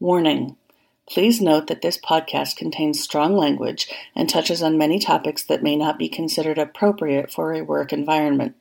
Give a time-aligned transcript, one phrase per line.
[0.00, 0.56] Warning:
[1.06, 5.76] Please note that this podcast contains strong language and touches on many topics that may
[5.76, 8.56] not be considered appropriate for a work environment.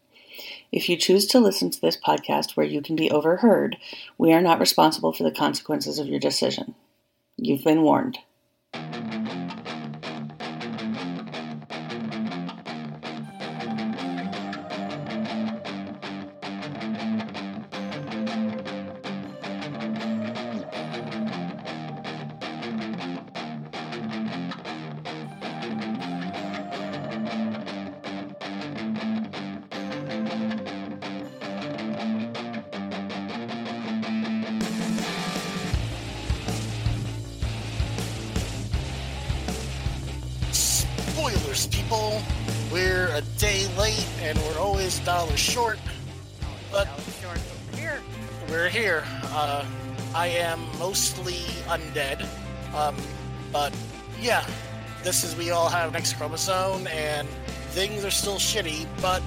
[0.70, 3.78] If you choose to listen to this podcast where you can be overheard,
[4.18, 6.76] we are not responsible for the consequences of your decision.
[7.38, 8.20] You've been warned.
[55.24, 57.28] Is we all have an X chromosome and
[57.70, 59.22] things are still shitty, but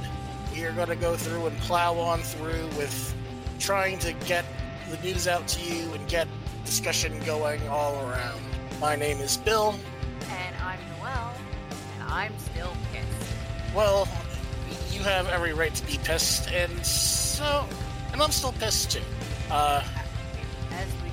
[0.53, 3.15] we are going to go through and plow on through with
[3.59, 4.45] trying to get
[4.91, 6.29] the news out to you and get
[6.65, 8.41] discussion going all around.
[8.81, 9.75] My name is Bill.
[10.31, 11.35] And I'm Noel,
[11.95, 13.33] and I'm still pissed.
[13.75, 14.09] Well,
[14.91, 17.67] you have every right to be pissed, and so,
[18.13, 19.03] and I'm still pissed too.
[19.51, 19.83] Uh,
[20.73, 21.11] As we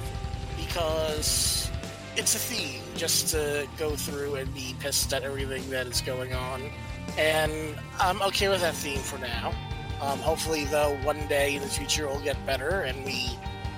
[0.63, 1.69] because
[2.15, 6.33] it's a theme just to go through and be pissed at everything that is going
[6.33, 6.69] on.
[7.17, 9.53] And I'm okay with that theme for now.
[10.01, 13.29] Um, hopefully, though, one day in the future it'll get better and we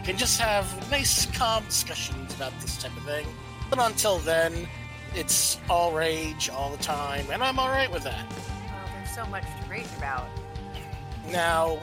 [0.03, 3.27] can just have nice, calm discussions about this type of thing.
[3.69, 4.67] But until then,
[5.13, 8.27] it's all rage all the time, and I'm alright with that.
[8.29, 10.27] Well, there's so much to rage about.
[11.29, 11.77] Now,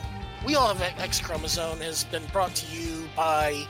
[0.45, 3.65] We All Have X Chromosome has been brought to you by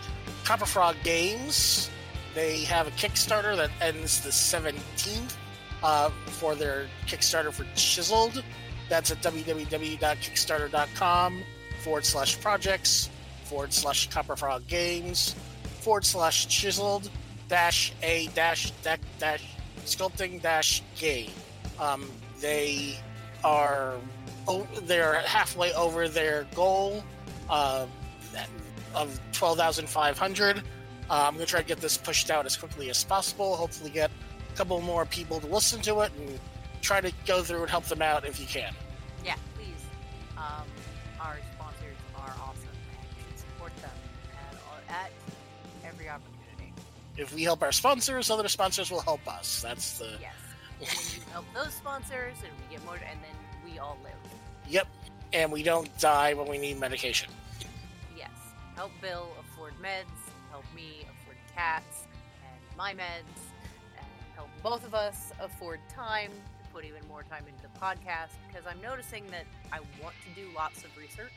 [0.44, 1.91] Copper Frog Games.
[2.39, 5.34] They have a Kickstarter that ends the 17th
[5.83, 8.44] uh, for their Kickstarter for Chiseled.
[8.88, 11.43] That's at www.kickstarter.com
[11.82, 13.10] forward slash projects
[13.43, 15.34] forward slash Copper Frog Games
[15.81, 17.10] forward slash chiseled
[17.48, 19.43] dash a dash deck dash
[19.84, 21.32] sculpting dash game.
[21.81, 23.00] Um, they
[23.43, 23.94] are
[24.47, 27.03] oh, they're halfway over their goal
[27.50, 27.87] uh,
[28.94, 30.62] of twelve thousand five hundred.
[31.10, 33.56] Uh, I'm gonna try to get this pushed out as quickly as possible.
[33.56, 34.10] Hopefully, get
[34.52, 36.38] a couple more people to listen to it and
[36.82, 38.74] try to go through and help them out if you can.
[39.24, 39.74] Yeah, please.
[40.36, 40.66] Um,
[41.20, 43.91] our sponsors are awesome, and you should support them
[44.88, 45.10] at, at
[45.84, 46.72] every opportunity.
[47.16, 49.62] If we help our sponsors, other sponsors will help us.
[49.62, 50.34] That's the Yes.
[50.80, 54.12] And then you help those sponsors, and we get more, and then we all live.
[54.68, 54.86] yep.
[55.32, 57.28] And we don't die when we need medication.
[58.16, 58.30] Yes.
[58.76, 60.06] Help Bill afford meds,
[60.50, 60.97] help me
[61.62, 62.06] cats
[62.44, 63.41] and my meds,
[63.98, 68.30] and help both of us afford time to put even more time into the podcast
[68.46, 71.32] because I'm noticing that I want to do lots of research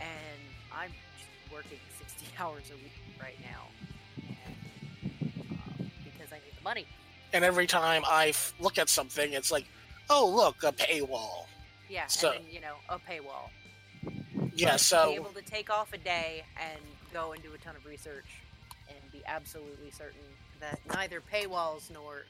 [0.00, 0.40] and
[0.72, 2.92] I'm just working 60 hours a week
[3.22, 3.62] right now
[4.18, 6.86] and, uh, because I need the money.
[7.32, 9.66] And every time I f- look at something, it's like,
[10.10, 11.46] oh look, a paywall.
[11.88, 13.50] Yeah, So- and then, you know, a paywall.
[14.56, 14.72] Yeah.
[14.72, 16.80] be So able to take off a day and
[17.12, 18.45] go and do a ton of research be
[19.26, 20.20] absolutely certain
[20.60, 22.22] that neither paywalls nor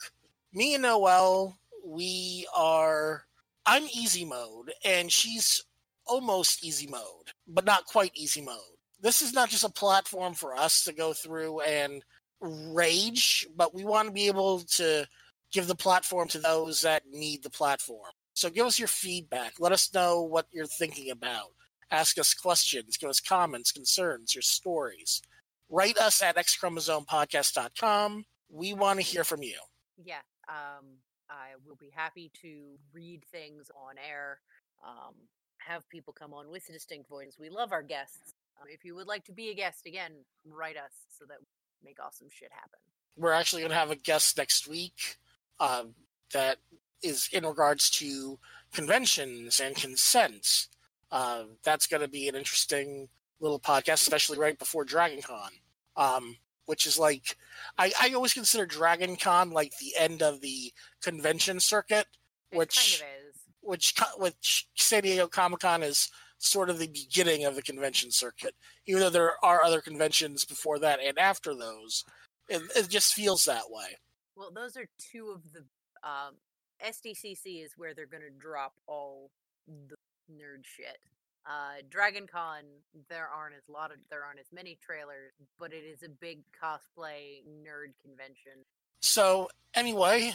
[0.54, 3.26] me and Noelle, we are
[3.66, 5.64] I'm easy mode and she's
[6.06, 8.58] almost easy mode, but not quite easy mode.
[9.02, 12.04] This is not just a platform for us to go through and
[12.42, 15.06] rage, but we want to be able to
[15.52, 18.12] give the platform to those that need the platform.
[18.34, 19.54] So give us your feedback.
[19.60, 21.52] Let us know what you're thinking about.
[21.92, 25.22] Ask us questions, give us comments, concerns, your stories.
[25.70, 28.26] Write us at xchromosomepodcast.com.
[28.50, 29.58] We want to hear from you.
[30.04, 30.86] Yeah, um,
[31.34, 34.40] I will be happy to read things on air.
[34.86, 35.16] Um,
[35.58, 37.40] have people come on with distinct voices.
[37.40, 38.34] We love our guests.
[38.62, 40.12] Um, if you would like to be a guest, again,
[40.46, 42.80] write us so that we make awesome shit happen.
[43.18, 45.18] We're actually going to have a guest next week
[45.60, 45.96] um,
[46.34, 46.58] that
[47.02, 48.40] is in regards to
[48.74, 50.68] conventions and consent.
[51.12, 53.08] Uh, that's going to be an interesting
[53.40, 55.52] little podcast, especially right before Dragon Con,
[55.96, 57.38] um, which is like,
[57.78, 60.72] I, I always consider Dragon Con like the end of the
[61.02, 62.08] convention circuit,
[62.52, 63.42] It which kind of is.
[63.62, 68.54] which which San Diego Comic Con is sort of the beginning of the convention circuit.
[68.86, 72.04] Even though there are other conventions before that and after those,
[72.50, 73.98] it, it just feels that way.
[74.36, 75.60] Well, those are two of the
[76.08, 76.36] um,
[76.84, 79.30] SDCC is where they're going to drop all
[79.68, 79.96] the
[80.32, 80.98] nerd shit.
[81.46, 82.64] Uh, Dragon Con,
[83.10, 86.40] there aren't as lot of there aren't as many trailers, but it is a big
[86.62, 88.64] cosplay nerd convention.
[89.02, 90.34] So anyway,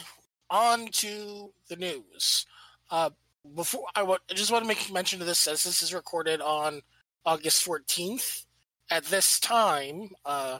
[0.49, 2.45] on to the news.
[2.91, 3.09] Uh,
[3.55, 6.41] before I wa- I just want to make mention of this as this is recorded
[6.41, 6.81] on
[7.25, 8.45] August fourteenth.
[8.91, 10.57] At this time, uh,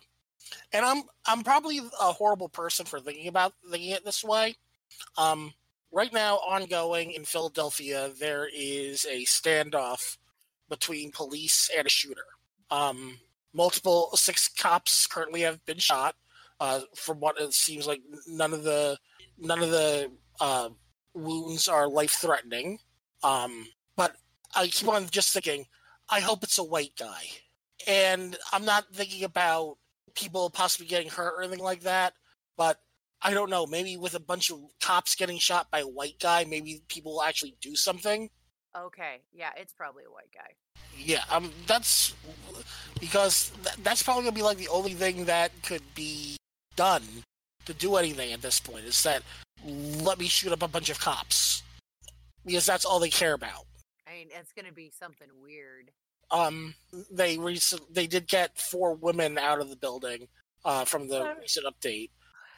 [0.72, 4.56] and I'm I'm probably a horrible person for thinking about thinking it this way.
[5.18, 5.54] Um,
[5.92, 10.18] right now, ongoing in Philadelphia, there is a standoff
[10.70, 12.26] between police and a shooter.
[12.72, 13.18] Um,
[13.54, 16.16] multiple six cops currently have been shot.
[16.60, 18.98] Uh, from what it seems like, none of the
[19.38, 20.12] none of the
[20.42, 20.70] uh,
[21.14, 22.80] wounds are life threatening.
[23.24, 24.16] Um, but
[24.56, 25.66] I keep on just thinking,
[26.10, 27.24] I hope it's a white guy,
[27.88, 29.78] and I'm not thinking about
[30.16, 32.14] people possibly getting hurt or anything like that.
[32.58, 32.82] But
[33.22, 33.66] I don't know.
[33.66, 37.24] Maybe with a bunch of cops getting shot by a white guy, maybe people will
[37.24, 38.30] actually do something.
[38.78, 40.54] Okay, yeah, it's probably a white guy.
[40.98, 42.14] Yeah, um, that's
[43.00, 46.38] because th- that's probably gonna be like the only thing that could be
[46.76, 47.04] done
[47.66, 49.24] to do anything at this point is that
[49.66, 51.64] let me shoot up a bunch of cops
[52.46, 53.66] because that's all they care about.
[54.08, 55.92] I mean, it's going to be something weird.
[56.32, 56.74] Um,
[57.12, 60.28] they recent they did get four women out of the building
[60.64, 62.12] uh, from the recent update,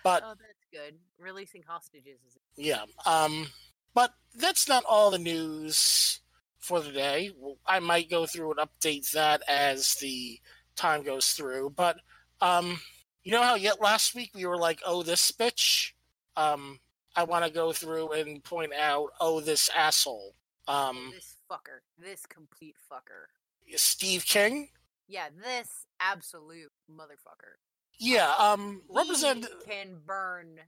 [0.03, 0.95] but Oh, that's good.
[1.17, 2.83] Releasing hostages is Yeah.
[3.05, 3.47] Um,
[3.93, 6.19] but that's not all the news
[6.59, 7.31] for the day.
[7.65, 10.39] I might go through and update that as the
[10.75, 11.71] time goes through.
[11.75, 11.97] But
[12.39, 12.79] um,
[13.23, 15.91] you know how yet last week we were like, "Oh, this bitch."
[16.37, 16.79] Um,
[17.15, 20.35] I want to go through and point out, "Oh, this asshole."
[20.67, 23.27] Um, this fucker, this complete fucker.
[23.75, 24.69] Steve King.
[25.07, 27.57] Yeah, this absolute motherfucker.
[27.99, 28.33] Yeah.
[28.39, 29.45] Um, represent.
[29.67, 30.59] Can burn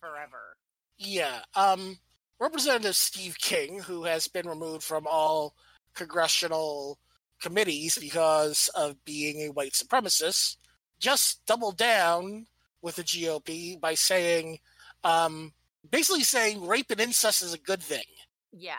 [0.00, 0.56] forever.
[0.98, 1.40] Yeah.
[1.54, 1.98] Um,
[2.40, 5.54] Representative Steve King, who has been removed from all
[5.94, 6.98] congressional
[7.40, 10.56] committees because of being a white supremacist,
[10.98, 12.46] just doubled down
[12.80, 14.58] with the GOP by saying,
[15.04, 15.52] um,
[15.90, 18.04] basically saying rape and incest is a good thing.
[18.52, 18.74] Yeah,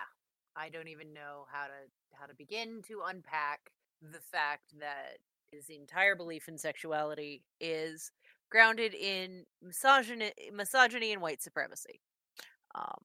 [0.55, 1.73] I don't even know how to
[2.19, 3.71] how to begin to unpack
[4.01, 5.17] the fact that
[5.51, 8.11] his entire belief in sexuality is
[8.49, 11.99] grounded in misogyny, misogyny and white supremacy.
[12.75, 13.01] Um,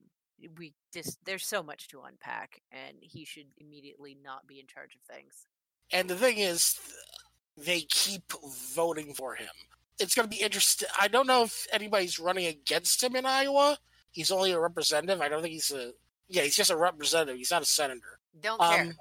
[0.56, 4.94] we just there's so much to unpack, and he should immediately not be in charge
[4.94, 5.46] of things.
[5.92, 6.78] And the thing is,
[7.56, 8.32] they keep
[8.74, 9.48] voting for him.
[9.98, 10.88] It's going to be interesting.
[11.00, 13.78] I don't know if anybody's running against him in Iowa.
[14.12, 15.20] He's only a representative.
[15.20, 15.92] I don't think he's a.
[16.28, 17.36] Yeah, he's just a representative.
[17.36, 18.20] He's not a senator.
[18.40, 18.82] Don't care.
[18.82, 18.92] Um,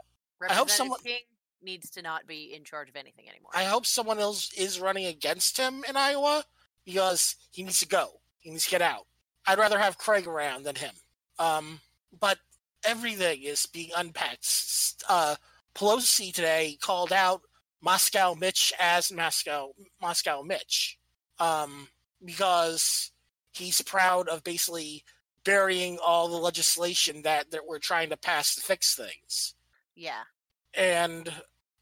[0.50, 1.20] I hope someone- King
[1.62, 3.52] needs to not be in charge of anything anymore.
[3.54, 6.46] I hope someone else is running against him in Iowa
[6.86, 8.22] because he needs to go.
[8.40, 9.08] He needs to get out.
[9.46, 10.94] I'd rather have Craig around than him.
[11.40, 11.80] Um,
[12.20, 12.38] but
[12.86, 14.48] everything is being unpacked.
[15.08, 15.36] Uh,
[15.76, 17.42] Pelosi today called out
[17.82, 20.98] Moscow Mitch as Moscow Moscow Mitch.
[21.40, 21.88] Um,
[22.24, 23.12] because
[23.54, 25.04] he's proud of basically
[25.44, 29.54] burying all the legislation that, that we're trying to pass to fix things.
[29.96, 30.24] Yeah,
[30.74, 31.32] and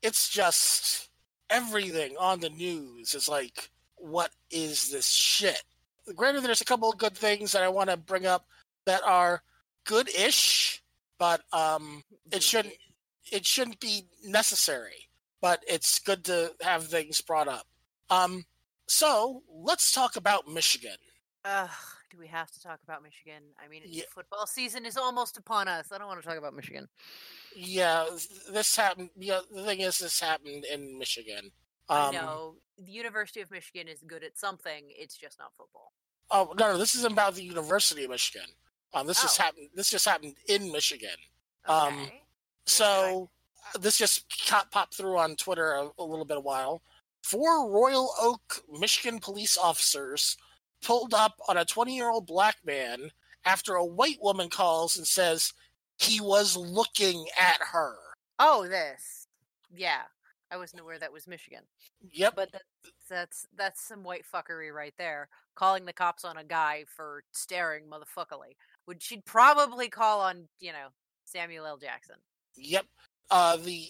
[0.02, 1.10] it's just
[1.50, 5.64] everything on the news is like what is this shit?
[6.16, 8.46] Granted there's a couple of good things that i want to bring up
[8.86, 9.42] that are
[9.86, 10.82] good-ish
[11.18, 12.74] but um it shouldn't
[13.32, 15.10] it shouldn't be necessary
[15.42, 17.66] but it's good to have things brought up
[18.10, 18.44] um
[18.88, 20.98] so let's talk about michigan
[21.48, 21.70] Ugh,
[22.10, 23.44] do we have to talk about Michigan?
[23.64, 24.06] I mean, Yeah.
[24.12, 25.92] football season is almost upon us.
[25.92, 26.88] I don't want to talk about Michigan.
[27.56, 28.08] yeah
[28.52, 31.52] this happened yeah the thing is this happened in michigan
[31.88, 34.86] I um know the University of Michigan is good at something.
[34.90, 35.94] It's just not football.
[36.32, 38.50] Oh no, no, this isn't about the University of Michigan.
[38.94, 39.44] Um, this just Oh.
[39.44, 39.70] happened.
[39.74, 41.16] This just happened in Michigan.
[41.66, 42.22] Um, Okay.
[42.68, 43.30] So
[43.74, 44.26] uh, this just
[44.72, 46.82] popped through on Twitter a, a little bit a while.
[47.24, 50.38] Four Royal Oak, Michigan police officers
[50.82, 53.12] pulled up on a 20-year-old black man
[53.46, 55.54] after a white woman calls and says
[55.98, 57.96] he was looking at her.
[58.40, 59.28] Oh, this.
[59.76, 60.02] Yeah,
[60.52, 61.64] I wasn't aware that was Michigan.
[62.12, 62.36] Yep.
[62.36, 62.66] But that's
[63.10, 65.30] that's that's some white fuckery right there.
[65.56, 68.56] Calling the cops on a guy for staring motherfuckerly.
[68.88, 70.88] Would she'd probably call on you know
[71.26, 71.78] Samuel L.
[71.78, 72.16] Jackson.
[72.56, 72.86] Yep.
[73.32, 73.90] Uh, the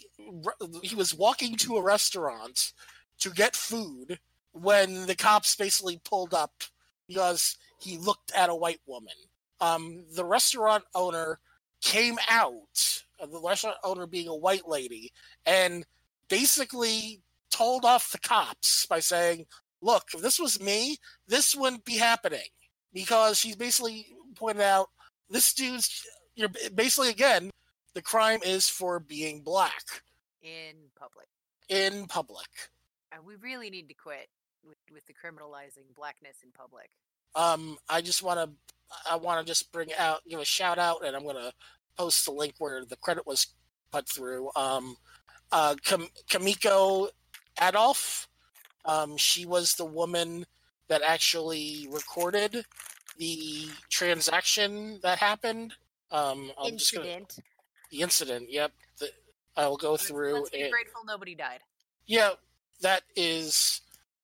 [0.81, 2.73] he was walking to a restaurant
[3.19, 4.19] to get food
[4.53, 6.63] when the cops basically pulled up
[7.07, 9.13] because he looked at a white woman.
[9.59, 11.39] Um, the restaurant owner
[11.81, 15.11] came out, uh, the restaurant owner being a white lady,
[15.45, 15.85] and
[16.29, 17.21] basically
[17.51, 19.45] told off the cops by saying,
[19.81, 20.97] "Look, if this was me,
[21.27, 22.49] this wouldn't be happening."
[22.93, 24.89] Because she's basically pointed out
[25.29, 27.49] this dude's you're basically again
[27.95, 30.03] the crime is for being black
[30.43, 31.27] in public.
[31.69, 32.47] in public.
[33.11, 34.27] And we really need to quit
[34.67, 36.89] with, with the criminalizing blackness in public.
[37.35, 38.49] Um, I just want to,
[39.09, 41.51] I want to just bring out, give a shout out, and I'm going to
[41.97, 43.47] post the link where the credit was
[43.91, 44.49] put through.
[44.55, 44.97] Um,
[45.51, 47.09] uh, Kam- Kamiko
[47.61, 48.27] Adolf,
[48.83, 50.45] um, she was the woman
[50.89, 52.65] that actually recorded
[53.17, 55.73] the transaction that happened.
[56.11, 57.39] Um, I'm just gonna, Incident.
[57.91, 58.51] the incident.
[58.51, 59.09] Yep, the,
[59.57, 60.33] I will go Let's- through.
[60.35, 61.59] Let's be and- grateful nobody died.
[62.05, 62.31] Yeah,
[62.81, 63.81] that is.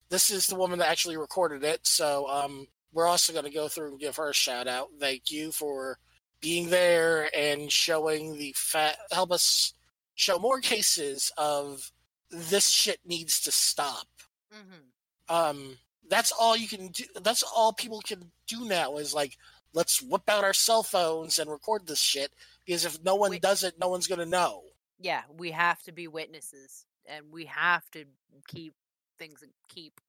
[0.10, 1.88] This is the woman that actually recorded it.
[1.88, 4.90] So um, we're also going to go through and give her a shout out.
[5.00, 5.98] Thank you for
[6.42, 9.74] being there and showing the fa- help us
[10.16, 11.92] show more cases of
[12.30, 14.08] this shit needs to stop.
[14.52, 15.78] hmm Um,
[16.10, 17.04] that's all you can do.
[17.22, 19.38] That's all people can do now is like
[19.74, 22.32] let's whip out our cell phones and record this shit
[22.66, 23.42] because if no one Wait.
[23.42, 24.64] does it, no one's going to know.
[25.00, 28.06] Yeah, we have to be witnesses, and we have to
[28.48, 28.74] keep
[29.18, 30.00] things and keep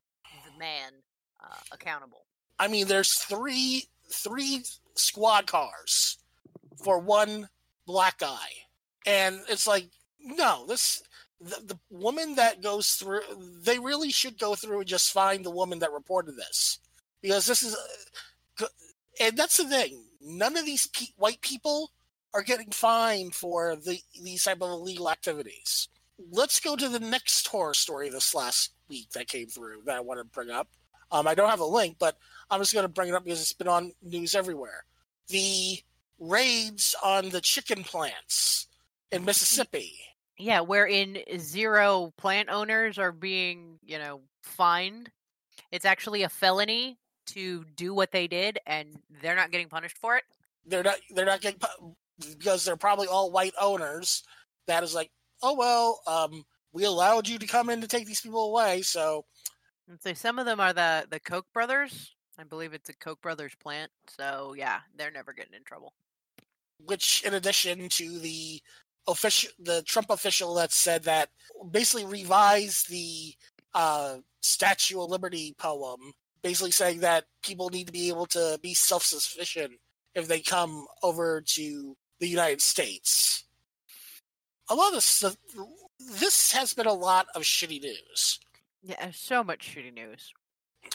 [0.44, 0.92] the man
[1.42, 2.24] uh, accountable.
[2.58, 4.62] I mean, there's three three
[4.94, 6.18] squad cars
[6.84, 7.48] for one
[7.86, 8.46] black guy,
[9.06, 9.88] and it's like,
[10.20, 11.02] no, this
[11.42, 13.20] the, the woman that goes through.
[13.62, 16.78] They really should go through and just find the woman that reported this
[17.20, 17.76] because this is,
[18.60, 18.66] uh,
[19.20, 20.04] and that's the thing.
[20.20, 21.90] None of these pe- white people
[22.34, 25.88] are getting fined for the these type of illegal activities.
[26.30, 30.00] Let's go to the next horror story this last week that came through that I
[30.00, 30.68] want to bring up.
[31.10, 32.16] Um, I don't have a link, but
[32.50, 34.84] I'm just going to bring it up because it's been on news everywhere.
[35.28, 35.78] The
[36.18, 38.68] raids on the chicken plants
[39.10, 39.92] in Mississippi.
[40.38, 45.10] Yeah, wherein zero plant owners are being, you know, fined.
[45.70, 46.98] It's actually a felony
[47.28, 48.88] to do what they did, and
[49.20, 50.24] they're not getting punished for it.
[50.66, 50.98] They're not.
[51.10, 51.94] They're not getting pu-
[52.38, 54.22] because they're probably all white owners.
[54.66, 55.10] That is like,
[55.42, 59.24] oh well, um, we allowed you to come in to take these people away, so
[59.88, 62.14] And so some of them are the the Koch brothers.
[62.38, 63.90] I believe it's a Koch brothers plant.
[64.08, 65.92] So yeah, they're never getting in trouble.
[66.78, 68.60] which in addition to the
[69.08, 71.28] official the Trump official that said that
[71.70, 73.34] basically revised the
[73.74, 78.74] uh Statue of Liberty poem, basically saying that people need to be able to be
[78.74, 79.72] self sufficient
[80.14, 83.44] if they come over to the United States.
[84.68, 85.36] A lot of stuff,
[86.18, 88.40] this has been a lot of shitty news.
[88.82, 90.32] Yeah, so much shitty news.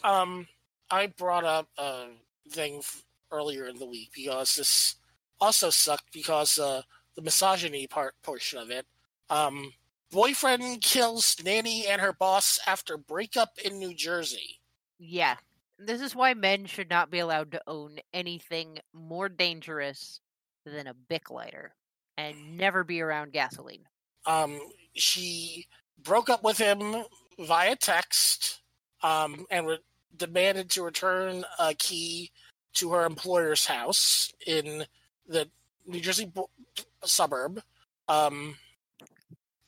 [0.04, 0.48] Um,
[0.90, 2.08] I brought up a
[2.50, 2.82] thing
[3.32, 4.96] earlier in the week because this
[5.40, 6.82] also sucked because uh,
[7.18, 8.86] the misogyny part portion of it.
[9.30, 9.74] Um,
[10.12, 14.62] boyfriend kills nanny and her boss after breakup in New Jersey.
[15.00, 15.36] Yeah.
[15.80, 20.22] This is why men should not be allowed to own anything more dangerous
[20.66, 21.76] than a Bic lighter
[22.18, 23.84] and never be around gasoline.
[24.26, 24.60] Um,
[24.94, 25.68] she
[26.04, 27.04] broke up with him
[27.40, 28.62] via text
[29.04, 29.80] um, and re-
[30.16, 32.32] demanded to return a key
[32.74, 34.86] to her employer's house in
[35.28, 35.50] the
[35.88, 36.50] New Jersey bo-
[37.04, 37.62] suburb.
[38.08, 38.56] Um,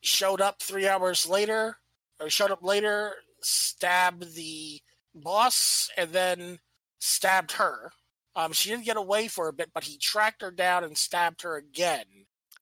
[0.01, 1.77] showed up three hours later,
[2.19, 4.81] or showed up later, stabbed the
[5.13, 6.59] boss, and then
[6.99, 7.91] stabbed her.
[8.35, 11.41] Um, she didn't get away for a bit, but he tracked her down and stabbed
[11.41, 12.05] her again.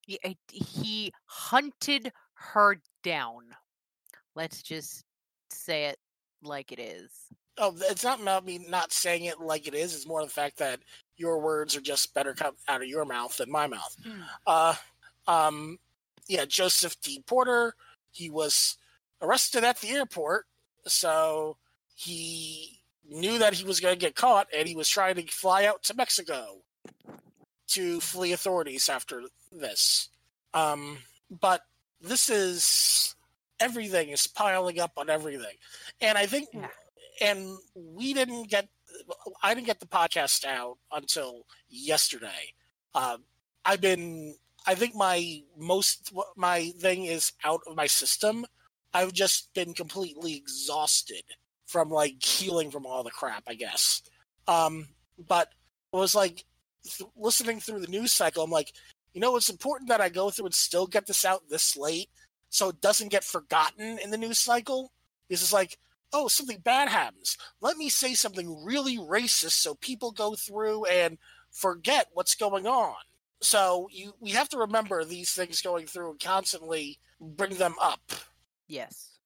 [0.06, 3.42] He, uh, he hunted her down.
[4.34, 5.04] Let's just
[5.50, 5.98] say it
[6.42, 7.10] like it is.
[7.58, 9.94] Oh, it's not about me not saying it like it is.
[9.94, 10.80] It's more the fact that
[11.18, 13.96] your words are just better come out of your mouth than my mouth.
[14.02, 14.20] Hmm.
[14.46, 14.74] Uh,
[15.26, 15.78] um,
[16.28, 17.22] yeah, Joseph D.
[17.26, 17.74] Porter.
[18.10, 18.76] He was
[19.20, 20.46] arrested at the airport,
[20.86, 21.56] so
[21.94, 25.64] he knew that he was going to get caught, and he was trying to fly
[25.66, 26.58] out to Mexico
[27.68, 29.22] to flee authorities after
[29.52, 30.08] this.
[30.54, 30.98] Um,
[31.30, 31.62] but
[32.00, 33.14] this is
[33.60, 35.56] everything is piling up on everything,
[36.00, 36.68] and I think, Yeah.
[37.20, 38.68] and we didn't get,
[39.42, 42.54] I didn't get the podcast out until yesterday.
[42.94, 43.24] Um,
[43.64, 44.34] I've been
[44.66, 48.44] I think my most my thing is out of my system.
[48.92, 51.22] I've just been completely exhausted
[51.66, 54.02] from like healing from all the crap, I guess.
[54.46, 54.88] Um,
[55.28, 55.48] but
[55.92, 56.44] it was like
[56.84, 58.42] th- listening through the news cycle.
[58.42, 58.72] I'm like,
[59.12, 62.08] you know, it's important that I go through and still get this out this late,
[62.48, 64.92] so it doesn't get forgotten in the news cycle.
[65.28, 65.78] Because it's like,
[66.12, 67.36] oh, something bad happens.
[67.60, 71.18] Let me say something really racist so people go through and
[71.50, 72.94] forget what's going on.
[73.40, 78.00] So you we have to remember these things going through and constantly bring them up.
[78.66, 79.18] Yes.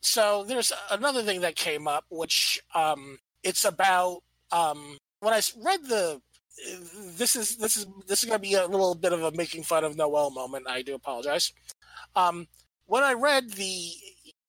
[0.00, 4.20] So there's another thing that came up, which um, it's about
[4.52, 6.20] um, when I read the.
[7.16, 9.64] This is this is this is going to be a little bit of a making
[9.64, 10.68] fun of Noel moment.
[10.68, 11.52] I do apologize.
[12.14, 12.46] Um,
[12.86, 13.90] when I read the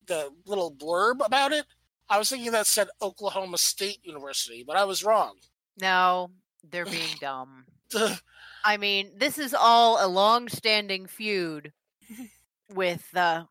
[0.07, 1.65] the little blurb about it,
[2.09, 5.35] I was thinking that said Oklahoma State University, but I was wrong.
[5.79, 6.31] No,
[6.69, 7.65] they're being dumb.
[8.65, 11.71] I mean, this is all a long-standing feud
[12.73, 13.43] with uh,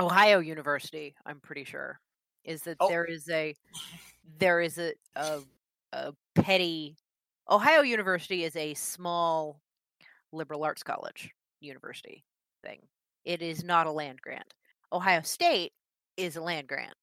[0.00, 1.14] Ohio University.
[1.26, 2.00] I'm pretty sure
[2.44, 2.88] is that Oh.
[2.88, 3.54] there is a
[4.38, 5.40] there is a, a
[5.92, 6.96] a petty
[7.50, 9.60] Ohio University is a small
[10.32, 12.24] liberal arts college university
[12.62, 12.80] thing.
[13.24, 14.54] It is not a land grant.
[14.92, 15.72] Ohio State
[16.16, 16.94] is a land grant.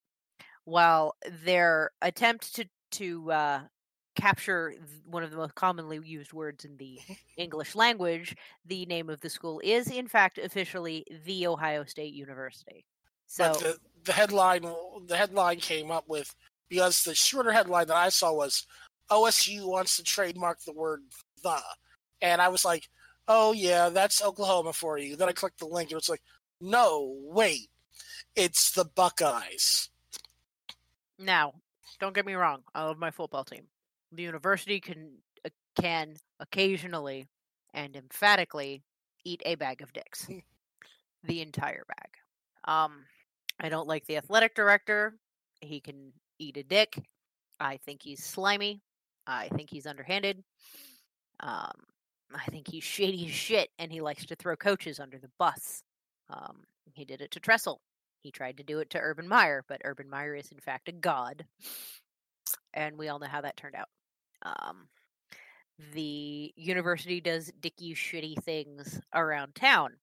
[0.66, 3.62] While their attempt to to uh,
[4.16, 4.74] capture
[5.06, 7.00] one of the most commonly used words in the
[7.38, 12.86] English language, the name of the school is in fact officially the Ohio State University.
[13.28, 14.66] So but the, the headline
[15.08, 16.34] the headline came up with
[16.70, 18.66] because the shorter headline that I saw was
[19.12, 21.02] OSU wants to trademark the word
[21.44, 21.58] the,
[22.22, 22.88] and I was like,
[23.28, 25.16] oh yeah, that's Oklahoma for you.
[25.16, 26.22] Then I clicked the link and it's like,
[26.62, 27.70] no, wait,
[28.36, 29.90] it's the Buckeyes.
[31.20, 31.54] now,
[32.00, 33.68] don't get me wrong, I love my football team.
[34.12, 35.50] The university can uh,
[35.82, 37.28] can occasionally
[37.74, 38.84] and emphatically
[39.24, 40.28] eat a bag of dicks.
[41.24, 42.10] the entire bag.
[42.66, 43.06] Um
[43.60, 45.18] I don't like the athletic director.
[45.62, 47.02] He can eat a dick.
[47.60, 48.82] I think he's slimy.
[49.28, 50.44] I think he's underhanded.
[51.40, 51.72] Um,
[52.34, 55.84] I think he's shady as shit, and he likes to throw coaches under the bus.
[56.30, 57.82] Um, he did it to Tressel.
[58.26, 60.92] He tried to do it to Urban Meyer, but Urban Meyer is in fact a
[60.92, 61.46] god,
[62.74, 63.90] and we all know how that turned out.
[64.42, 64.88] Um,
[65.94, 69.98] the university does dicky shitty things around town.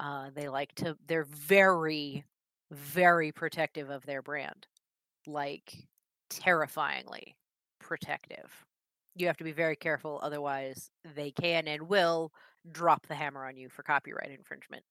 [0.00, 0.96] Uh, they like to.
[1.06, 2.24] They're very,
[2.70, 4.66] very protective of their brand,
[5.26, 5.74] like
[6.30, 7.36] terrifyingly
[7.80, 8.50] protective.
[9.14, 12.32] You have to be very careful, otherwise, they can and will
[12.70, 14.84] drop the hammer on you for copyright infringement.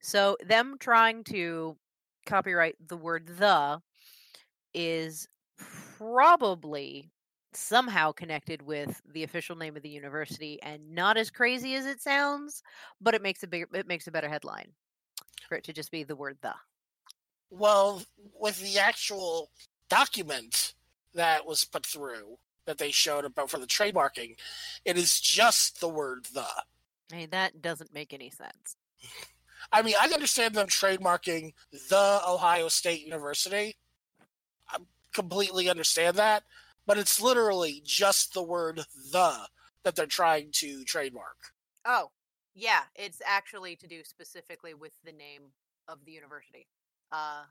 [0.00, 1.76] So, them trying to
[2.24, 3.80] copyright the word the
[4.74, 5.28] is
[5.98, 7.10] probably
[7.56, 12.00] somehow connected with the official name of the university and not as crazy as it
[12.00, 12.62] sounds,
[13.00, 14.72] but it makes a bigger it makes a better headline
[15.48, 16.54] for it to just be the word the.
[17.50, 18.02] Well,
[18.38, 19.50] with the actual
[19.88, 20.74] document
[21.14, 24.36] that was put through that they showed about for the trademarking,
[24.84, 26.46] it is just the word the.
[27.12, 28.76] hey that doesn't make any sense.
[29.72, 33.76] I mean, I understand them trademarking the Ohio State University.
[34.68, 34.78] I
[35.12, 36.44] completely understand that,
[36.86, 39.48] but it's literally just the word the
[39.84, 41.36] that they're trying to trademark.
[41.84, 42.10] Oh,
[42.54, 45.52] yeah, it's actually to do specifically with the name
[45.88, 46.66] of the university.
[47.12, 47.42] Uh,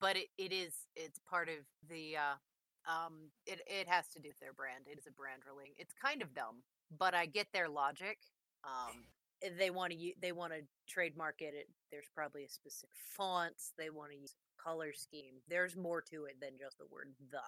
[0.00, 4.28] but it, it is it's part of the uh, um it it has to do
[4.28, 4.84] with their brand.
[4.90, 5.72] It is a brand ruling.
[5.78, 6.62] It's kind of dumb,
[6.98, 8.18] but I get their logic.
[8.64, 9.04] Um,
[9.58, 11.54] they want to they want to trademark it.
[11.54, 11.68] it.
[11.90, 13.72] There's probably a specific fonts.
[13.78, 15.34] They want to use color scheme.
[15.48, 17.38] There's more to it than just the word the,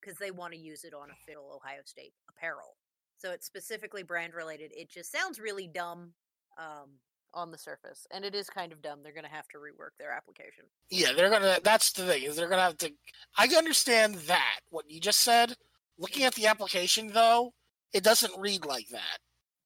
[0.00, 2.76] because they want to use it on official Ohio State apparel.
[3.16, 4.70] So it's specifically brand related.
[4.74, 6.12] It just sounds really dumb
[6.56, 6.90] um,
[7.34, 9.00] on the surface, and it is kind of dumb.
[9.02, 10.64] They're going to have to rework their application.
[10.90, 11.58] Yeah, they're gonna.
[11.62, 12.92] That's the thing is they're gonna have to.
[13.36, 15.54] I understand that what you just said.
[15.98, 17.54] Looking at the application though,
[17.92, 19.18] it doesn't read like that.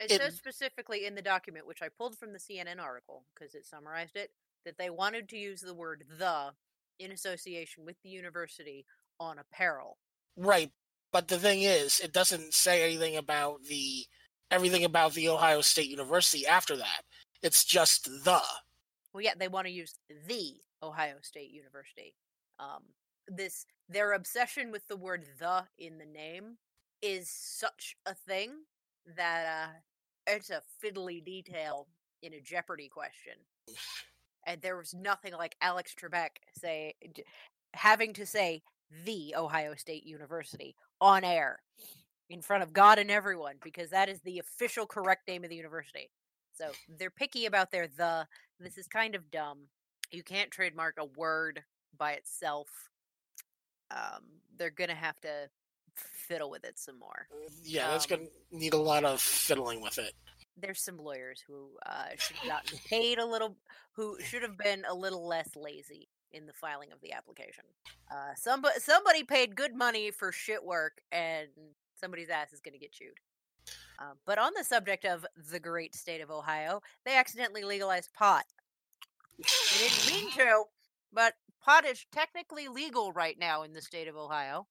[0.02, 3.54] It, It- says specifically in the document, which I pulled from the CNN article because
[3.54, 4.32] it summarized it,
[4.64, 6.54] that they wanted to use the word the
[6.98, 8.86] in association with the university
[9.18, 9.98] on apparel.
[10.36, 10.70] Right,
[11.12, 14.06] but the thing is, it doesn't say anything about the
[14.50, 17.02] everything about the Ohio State University after that.
[17.42, 18.40] It's just the.
[19.12, 22.14] Well, yeah, they want to use the Ohio State University.
[22.58, 22.82] Um,
[23.28, 26.56] this their obsession with the word "the" in the name
[27.02, 28.52] is such a thing
[29.16, 29.72] that uh,
[30.36, 31.86] it's a fiddly detail
[32.22, 33.34] in a Jeopardy question.
[34.46, 36.94] And there was nothing like Alex Trebek say
[37.74, 38.62] having to say
[39.04, 41.60] the Ohio State University on air
[42.28, 45.56] in front of God and everyone because that is the official correct name of the
[45.56, 46.10] university.
[46.54, 48.26] So they're picky about their the.
[48.60, 49.68] This is kind of dumb.
[50.10, 51.62] You can't trademark a word
[51.98, 52.68] by itself.
[53.90, 54.24] Um,
[54.56, 55.48] they're gonna have to
[55.94, 57.28] fiddle with it some more.
[57.62, 60.14] Yeah, that's Um, gonna need a lot of fiddling with it.
[60.56, 63.56] There's some lawyers who uh, should have gotten paid a little,
[63.92, 67.64] who should have been a little less lazy in the filing of the application.
[68.10, 71.48] Uh, somebody somebody paid good money for shit work, and
[71.94, 73.18] somebody's ass is gonna get chewed.
[73.98, 78.44] Uh, but on the subject of the great state of Ohio, they accidentally legalized pot.
[79.38, 80.64] They didn't mean to,
[81.12, 84.66] but pot is technically legal right now in the state of Ohio.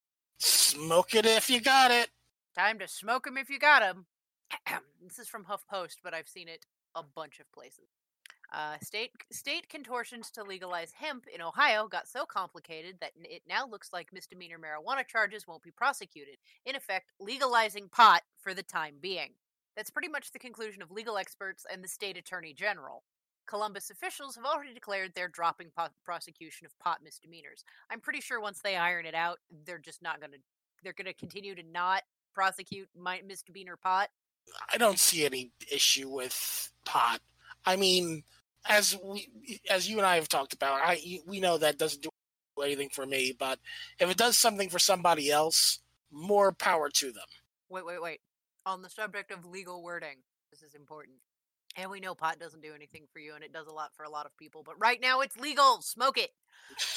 [0.71, 2.09] Smoke it if you got it.
[2.57, 4.05] Time to smoke 'em if you got 'em.
[5.03, 7.89] this is from HuffPost, but I've seen it a bunch of places.
[8.53, 13.67] Uh, state state contortions to legalize hemp in Ohio got so complicated that it now
[13.67, 16.37] looks like misdemeanor marijuana charges won't be prosecuted.
[16.65, 19.33] In effect, legalizing pot for the time being.
[19.75, 23.03] That's pretty much the conclusion of legal experts and the state attorney general.
[23.45, 27.65] Columbus officials have already declared they're dropping po- prosecution of pot misdemeanors.
[27.89, 30.37] I'm pretty sure once they iron it out, they're just not going to.
[30.83, 34.09] They're going to continue to not prosecute my misdemeanor pot.
[34.71, 37.21] I don't see any issue with pot.
[37.65, 38.23] I mean,
[38.67, 39.29] as we,
[39.69, 42.09] as you and I have talked about, I we know that doesn't do
[42.63, 43.59] anything for me, but
[43.99, 45.79] if it does something for somebody else,
[46.11, 47.23] more power to them.
[47.69, 48.19] Wait, wait, wait.
[48.65, 50.17] On the subject of legal wording,
[50.51, 51.17] this is important.
[51.77, 54.03] And we know pot doesn't do anything for you, and it does a lot for
[54.03, 54.61] a lot of people.
[54.63, 55.81] But right now, it's legal.
[55.81, 56.31] Smoke it.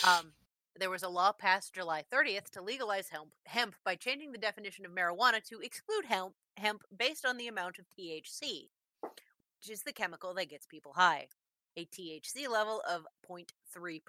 [0.07, 0.33] Um,
[0.78, 4.84] there was a law passed July 30th to legalize hemp, hemp by changing the definition
[4.84, 8.68] of marijuana to exclude hemp, hemp based on the amount of THC,
[9.02, 11.28] which is the chemical that gets people high.
[11.76, 14.00] A THC level of 0.3%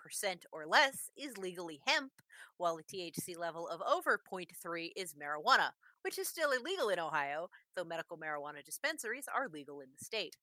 [0.52, 2.12] or less is legally hemp,
[2.58, 5.72] while a THC level of over 0.3 is marijuana,
[6.04, 10.36] which is still illegal in Ohio, though medical marijuana dispensaries are legal in the state.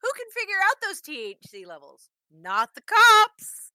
[0.00, 2.08] Who can figure out those THC levels?
[2.30, 3.72] Not the cops!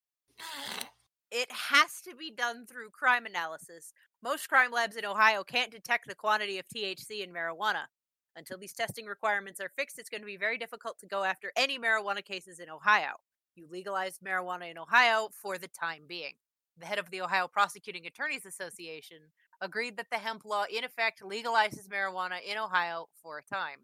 [1.30, 3.92] It has to be done through crime analysis.
[4.20, 7.84] Most crime labs in Ohio can't detect the quantity of THC in marijuana.
[8.34, 11.52] Until these testing requirements are fixed, it's going to be very difficult to go after
[11.56, 13.12] any marijuana cases in Ohio.
[13.54, 16.34] You legalized marijuana in Ohio for the time being.
[16.78, 19.18] The head of the Ohio Prosecuting Attorneys Association
[19.60, 23.80] agreed that the hemp law, in effect, legalizes marijuana in Ohio for a time.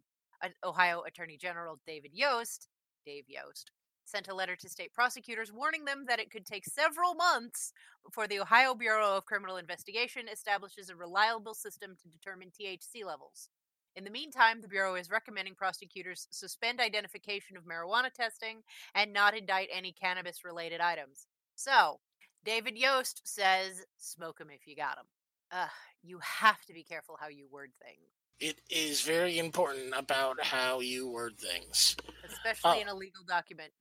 [0.64, 2.68] Ohio Attorney General David Yost,
[3.04, 3.70] Dave Yost,
[4.06, 7.72] sent a letter to state prosecutors warning them that it could take several months
[8.04, 13.48] before the Ohio Bureau of Criminal Investigation establishes a reliable system to determine THC levels.
[13.96, 18.62] In the meantime, the Bureau is recommending prosecutors suspend identification of marijuana testing
[18.94, 21.26] and not indict any cannabis related items.
[21.56, 22.00] So,
[22.44, 25.06] David Yost says, smoke 'em if you got 'em.
[25.50, 25.68] Uh,
[26.02, 30.80] you have to be careful how you word things, It is very important about how
[30.80, 31.96] you word things.
[32.24, 32.80] especially Oh.
[32.80, 33.72] in a legal document.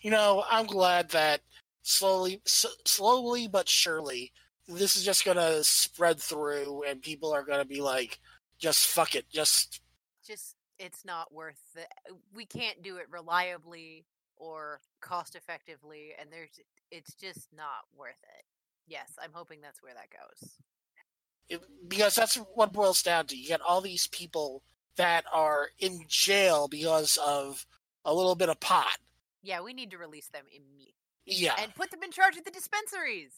[0.00, 1.40] You know, I'm glad that
[1.82, 4.32] slowly, s- slowly but surely,
[4.68, 8.18] this is just gonna spread through, and people are gonna be like,
[8.58, 9.80] "Just fuck it, just
[10.26, 11.86] Just, it's not worth the.
[12.34, 14.06] We can't do it reliably
[14.36, 16.50] or cost effectively, and there's,
[16.90, 18.44] it's just not worth it.
[18.86, 20.50] Yes, I'm hoping that's where that goes.
[21.48, 23.36] it, because that's what boils down to.
[23.36, 24.62] You get all these people
[24.96, 27.66] that are in jail because of
[28.04, 28.98] a little bit of pot.
[29.42, 30.94] Yeah, we need to release them immediately
[31.26, 33.32] Yeah, and put them in charge of the dispensaries.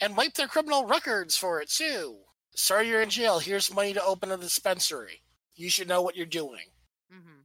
[0.00, 2.18] and wipe their criminal records for it too.
[2.54, 3.38] Sorry, you're in jail.
[3.38, 5.22] Here's money to open a dispensary.
[5.54, 6.66] You should know what you're doing.
[7.10, 7.40] hmm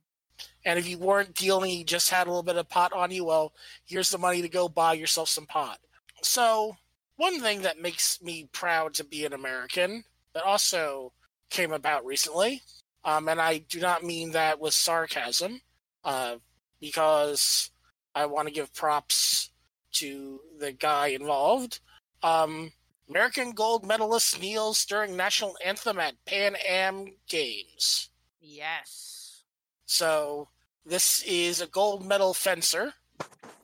[0.66, 3.26] And if you weren't dealing, you just had a little bit of pot on you,
[3.26, 3.54] well,
[3.86, 5.80] here's the money to go buy yourself some pot.
[6.24, 6.78] So,
[7.18, 11.14] one thing that makes me proud to be an American that also
[11.50, 12.62] came about recently,
[13.04, 15.62] um, and I do not mean that with sarcasm,
[16.04, 16.38] uh,
[16.80, 17.70] because
[18.16, 19.52] I want to give props
[19.94, 21.82] to the guy involved.
[22.24, 22.72] Um,
[23.10, 28.10] American gold medalist kneels during national anthem at Pan Am Games.
[28.42, 29.44] Yes.
[29.86, 30.48] So
[30.86, 32.94] this is a gold medal fencer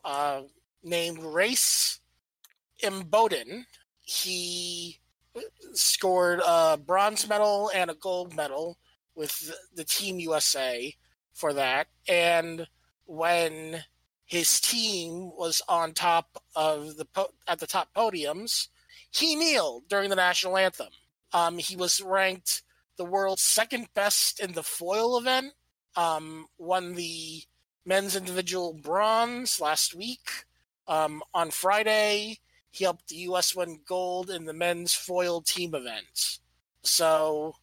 [0.04, 0.42] uh,
[0.84, 2.00] named Race
[2.84, 3.64] Imboden.
[4.02, 5.00] He
[5.74, 8.78] scored a bronze medal and a gold medal
[9.16, 10.94] with the Team USA
[11.34, 11.88] for that.
[12.08, 12.68] And
[13.06, 13.84] when
[14.32, 18.70] his team was on top of the po- at the top podiums,
[19.12, 20.88] he kneeled during the national anthem.
[21.34, 22.64] Um, he was ranked
[22.98, 25.54] the world's second best in the foil event
[25.98, 27.44] um, won the
[27.86, 30.46] men's individual bronze last week.
[30.88, 32.40] Um, on Friday,
[32.72, 33.54] he helped the U.S.
[33.54, 36.40] win gold in the men's foil team event.
[36.84, 37.56] So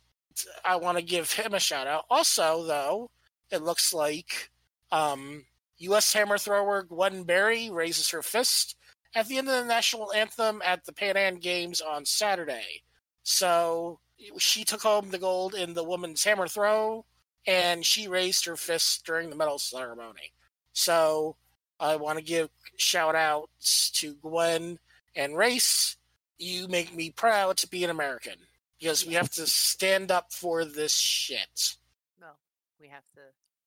[0.66, 2.04] I want to give him a shout out.
[2.10, 3.10] Also, though,
[3.50, 4.50] it looks like
[4.92, 5.44] Um,
[5.78, 6.12] U.S.
[6.12, 8.76] hammer thrower Gwen Berry raises her fist
[9.14, 12.82] at the end of the national anthem at the Pan Am Games on Saturday.
[13.22, 14.00] So
[14.38, 17.04] she took home the gold in the women's hammer throw,
[17.46, 20.32] and she raised her fist during the medal ceremony.
[20.72, 21.36] So
[21.80, 24.78] I want to give shout outs to Gwen
[25.14, 25.96] and Race.
[26.38, 28.34] You make me proud to be an American
[28.78, 31.76] because we have to stand up for this shit.
[32.20, 32.38] Well,
[32.80, 33.20] we have to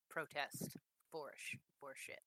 [0.10, 0.78] protest
[1.12, 1.32] for
[1.96, 2.20] sh- shit.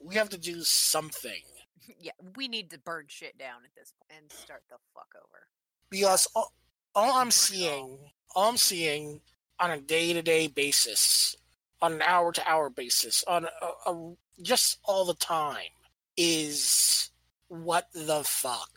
[0.00, 1.42] We have to do something
[2.00, 5.46] yeah, we need to burn shit down at this point and start the fuck over.
[5.90, 6.52] because all,
[6.94, 7.98] all oh I'm seeing,
[8.34, 9.20] all I'm seeing
[9.58, 11.36] on a day to day basis,
[11.80, 15.70] on an hour to hour basis, on a, a, just all the time,
[16.16, 17.10] is
[17.48, 18.70] what the fuck.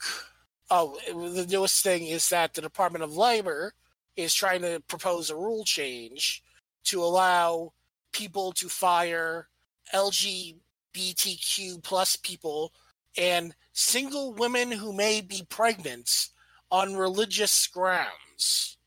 [0.71, 3.73] Oh, the newest thing is that the Department of Labor
[4.15, 6.43] is trying to propose a rule change
[6.85, 7.73] to allow
[8.11, 9.47] people to fire
[9.93, 12.71] LGBTQ plus people
[13.17, 16.29] and single women who may be pregnant
[16.71, 18.77] on religious grounds.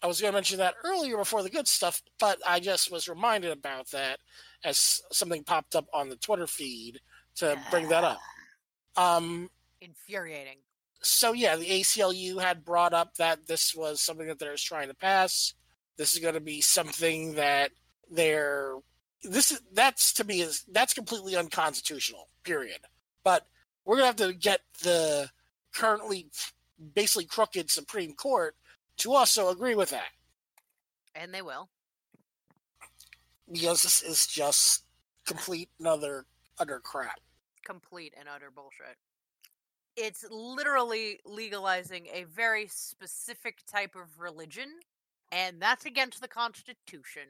[0.00, 3.08] I was going to mention that earlier before the good stuff, but I just was
[3.08, 4.20] reminded about that
[4.64, 7.00] as something popped up on the Twitter feed
[7.36, 8.20] to bring that up.
[8.96, 10.58] Um, Infuriating.
[11.02, 14.94] so yeah, the ACLU had brought up that this was something that they're trying to
[14.94, 15.54] pass.
[15.96, 17.70] This is going to be something that
[18.10, 18.74] they're
[19.22, 22.28] this is that's to me is that's completely unconstitutional.
[22.44, 22.78] Period.
[23.24, 23.46] But
[23.84, 25.30] we're gonna have to get the
[25.72, 26.30] currently
[26.94, 28.54] basically crooked Supreme Court
[28.98, 30.08] to also agree with that
[31.14, 31.68] And they will.
[33.50, 34.84] because this is just
[35.26, 36.24] complete another
[36.58, 37.20] utter crap.
[37.64, 38.96] Complete and utter bullshit.
[39.96, 44.80] It's literally legalizing a very specific type of religion,
[45.32, 47.22] and that's against the Constitution.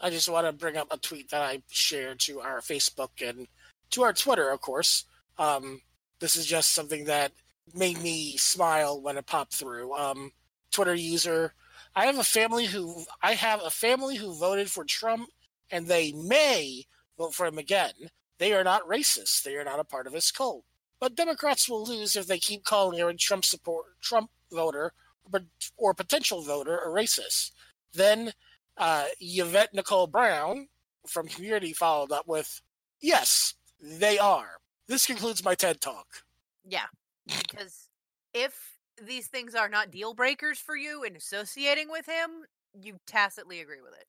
[0.00, 3.46] I just want to bring up a tweet that I shared to our Facebook and
[3.90, 5.04] to our Twitter, of course.
[5.38, 5.80] Um,
[6.20, 7.32] this is just something that
[7.74, 9.94] made me smile when it popped through.
[9.94, 10.32] Um,
[10.70, 11.54] Twitter user,
[11.94, 15.30] I have a family who I have a family who voted for Trump,
[15.70, 16.84] and they may
[17.18, 17.92] vote for him again.
[18.38, 19.42] They are not racist.
[19.42, 20.64] They are not a part of his cult.
[21.00, 24.92] But Democrats will lose if they keep calling every Trump support Trump voter
[25.32, 25.40] or,
[25.76, 27.52] or potential voter a racist.
[27.92, 28.32] Then
[28.78, 30.68] uh, Yvette Nicole Brown
[31.06, 32.60] from Community followed up with,
[33.00, 36.24] "Yes, they are." This concludes my TED talk.
[36.64, 36.86] Yeah,
[37.26, 37.88] because
[38.34, 42.46] if these things are not deal breakers for you in associating with him,
[42.80, 44.06] you tacitly agree with it.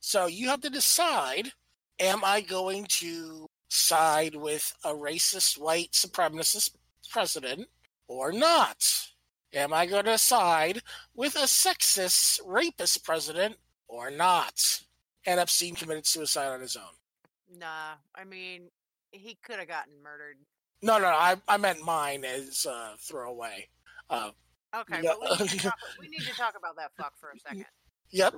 [0.00, 1.52] So you have to decide:
[1.98, 6.70] Am I going to side with a racist white supremacist
[7.10, 7.68] president
[8.08, 9.10] or not?
[9.54, 10.82] Am I going to side
[11.14, 13.56] with a sexist rapist president
[13.88, 14.80] or not?
[15.26, 17.58] And Epstein committed suicide on his own.
[17.58, 18.68] Nah, I mean,
[19.10, 20.36] he could have gotten murdered.
[20.82, 23.68] No, no, no I, I meant mine as uh, throwaway.
[24.08, 24.30] Uh,
[24.74, 27.66] Okay, but we need, talk, we need to talk about that fuck for a second.
[28.10, 28.34] yep.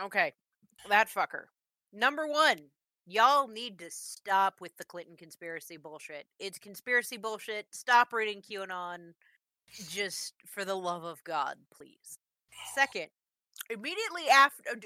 [0.00, 0.32] Okay,
[0.88, 1.44] that fucker.
[1.92, 2.58] Number one,
[3.06, 6.26] y'all need to stop with the Clinton conspiracy bullshit.
[6.38, 7.66] It's conspiracy bullshit.
[7.72, 9.12] Stop reading QAnon.
[9.90, 12.18] Just for the love of God, please.
[12.74, 13.08] Second,
[13.70, 14.76] immediately after, uh,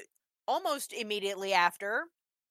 [0.46, 2.04] almost immediately after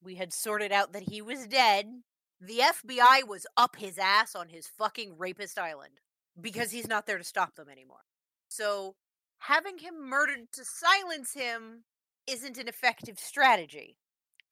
[0.03, 2.01] we had sorted out that he was dead,
[2.39, 5.99] the FBI was up his ass on his fucking rapist island
[6.39, 8.03] because he's not there to stop them anymore.
[8.47, 8.95] So,
[9.39, 11.83] having him murdered to silence him
[12.27, 13.97] isn't an effective strategy.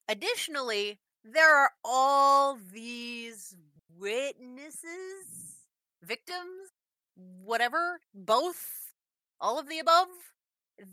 [0.08, 3.56] Additionally, there are all these
[3.98, 4.84] witnesses,
[6.02, 6.72] victims,
[7.16, 8.92] whatever, both,
[9.40, 10.08] all of the above,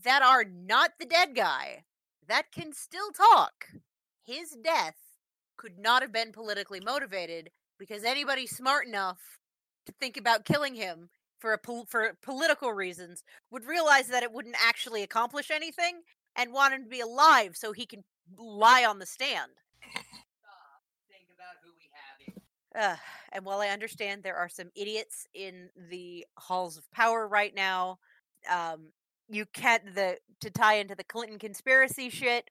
[0.05, 1.85] that are not the dead guy,
[2.27, 3.67] that can still talk.
[4.25, 4.97] His death
[5.57, 9.39] could not have been politically motivated because anybody smart enough
[9.87, 14.33] to think about killing him for a pol- for political reasons would realize that it
[14.33, 16.03] wouldn't actually accomplish anything
[16.37, 18.05] and want him to be alive so he can
[18.39, 19.51] lie on the stand.
[21.11, 22.93] Think about who we have here.
[22.93, 22.97] Uh,
[23.33, 27.99] and while I understand there are some idiots in the halls of power right now,
[28.51, 28.93] um,
[29.31, 32.49] you can't the to tie into the Clinton conspiracy shit.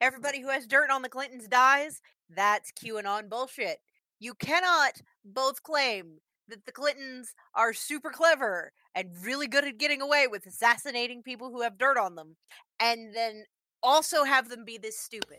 [0.00, 2.00] Everybody who has dirt on the Clintons dies.
[2.34, 3.78] That's QAnon bullshit.
[4.18, 10.00] You cannot both claim that the Clintons are super clever and really good at getting
[10.02, 12.36] away with assassinating people who have dirt on them,
[12.80, 13.44] and then
[13.82, 15.38] also have them be this stupid.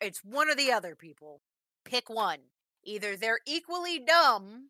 [0.00, 1.40] It's one or the other, people.
[1.84, 2.38] Pick one.
[2.84, 4.68] Either they're equally dumb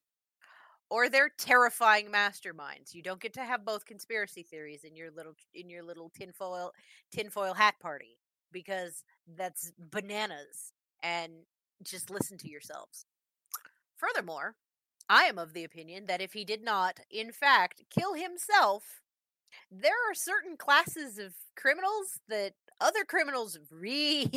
[0.93, 2.93] or they're terrifying masterminds.
[2.93, 6.73] You don't get to have both conspiracy theories in your little in your little tinfoil
[7.11, 8.19] tinfoil hat party
[8.53, 9.03] because
[9.39, 10.75] that's bananas.
[11.03, 11.33] and
[11.83, 13.07] just listen to yourselves.
[13.97, 14.57] Furthermore,
[15.09, 19.01] I am of the opinion that if he did not, in fact, kill himself,
[19.71, 24.31] there are certain classes of criminals that other criminals really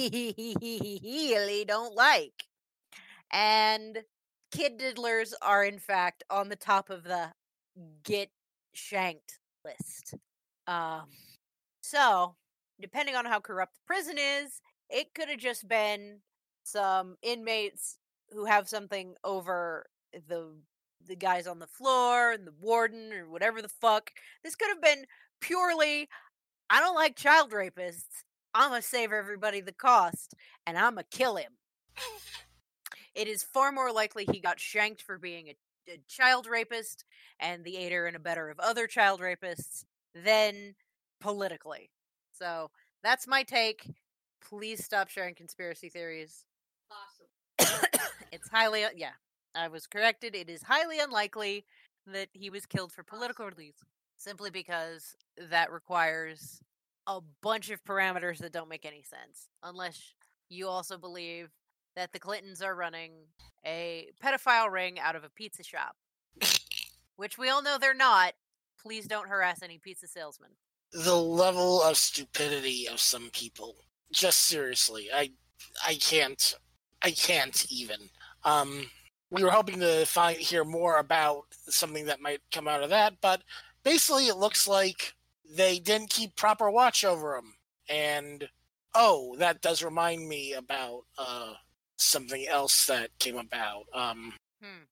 [1.67, 2.45] don't like.
[3.31, 3.99] And
[4.55, 7.31] kid diddlers are, in fact, on the top of the
[8.03, 8.29] get
[8.73, 10.15] shanked list.
[10.67, 11.05] Um,
[11.81, 12.35] so,
[12.79, 16.19] depending on how corrupt the prison is, it could have just been
[16.63, 17.97] some inmates
[18.31, 19.85] who have something over
[20.27, 20.53] the
[21.07, 24.09] the guys on the floor and the warden or whatever the fuck.
[24.43, 25.05] This could have been
[25.39, 26.09] purely
[26.69, 28.23] I don't like child rapists.
[28.55, 30.33] I'm gonna save everybody the cost
[30.65, 31.51] and I'm gonna kill him.
[33.15, 35.55] It is far more likely he got shanked for being a,
[35.93, 37.05] a child rapist
[37.39, 40.75] and the aider and abettor of other child rapists than
[41.21, 41.89] politically.
[42.33, 42.71] So
[43.03, 43.89] that's my take.
[44.41, 46.45] Please stop sharing conspiracy theories.
[46.89, 47.29] Possible.
[48.31, 49.11] it's highly yeah
[49.55, 51.65] i was corrected it is highly unlikely
[52.05, 53.79] that he was killed for political reasons
[54.17, 55.15] simply because
[55.49, 56.61] that requires
[57.07, 60.13] a bunch of parameters that don't make any sense unless
[60.49, 61.49] you also believe
[61.95, 63.11] that the clintons are running
[63.65, 65.95] a pedophile ring out of a pizza shop
[67.15, 68.33] which we all know they're not
[68.81, 70.51] please don't harass any pizza salesman
[70.91, 73.75] The level of stupidity of some people.
[74.11, 75.31] Just seriously, I
[75.85, 76.55] I can't
[77.01, 77.97] I can't even.
[78.43, 78.89] Um
[79.31, 83.15] we were hoping to find hear more about something that might come out of that,
[83.21, 83.41] but
[83.83, 85.13] basically it looks like
[85.49, 87.55] they didn't keep proper watch over him.
[87.89, 88.49] And
[88.93, 91.53] oh, that does remind me about uh
[91.97, 93.83] something else that came about.
[93.93, 94.83] Um Hmm.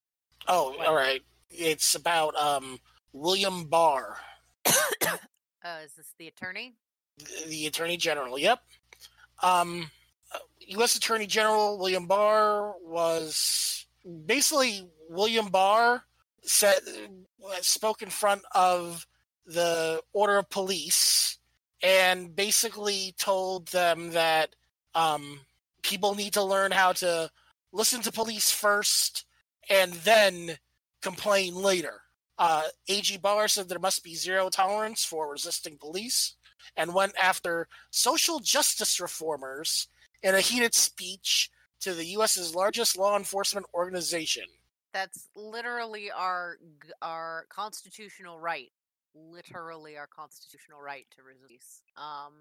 [0.47, 1.21] Oh, all right.
[1.49, 2.79] It's about um
[3.13, 4.17] William Barr,
[4.65, 4.69] uh,
[5.85, 6.75] is this the attorney
[7.19, 8.37] th- the Attorney General.
[8.37, 8.59] Yep.
[9.41, 9.89] Um
[10.33, 10.95] uh, U.S.
[10.95, 13.85] Attorney General William Barr was
[14.25, 16.03] basically William Barr
[16.41, 19.05] said uh, spoke in front of
[19.45, 21.37] the Order of Police
[21.81, 24.55] and basically told them that
[24.95, 25.41] um,
[25.83, 27.29] people need to learn how to
[27.71, 29.25] listen to police first
[29.69, 30.57] and then
[31.01, 32.01] complain later.
[32.37, 36.35] Uh, AG Barr said there must be zero tolerance for resisting police
[36.75, 39.87] and went after social justice reformers
[40.23, 41.49] in a heated speech
[41.81, 44.45] to the U.S.'s largest law enforcement organization.
[44.93, 46.57] That's literally our
[47.01, 48.71] our constitutional right.
[49.15, 51.83] Literally our constitutional right to resist.
[51.97, 52.33] Um,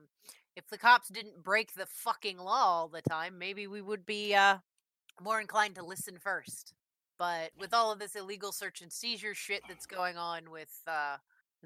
[0.57, 4.35] if the cops didn't break the fucking law all the time, maybe we would be
[4.35, 4.59] uh
[5.21, 6.75] more inclined to listen first.
[7.19, 11.19] But with all of this illegal search and seizure shit that's going on with uh,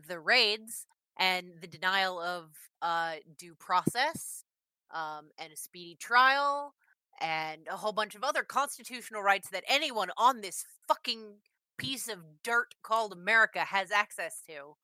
[0.09, 0.87] the raids
[1.19, 2.51] and the denial of
[2.83, 4.45] uh, due process
[4.93, 6.75] um, and a speedy trial
[7.21, 11.37] and a whole bunch of other constitutional rights that anyone on this fucking
[11.79, 14.77] piece of dirt called America has access to.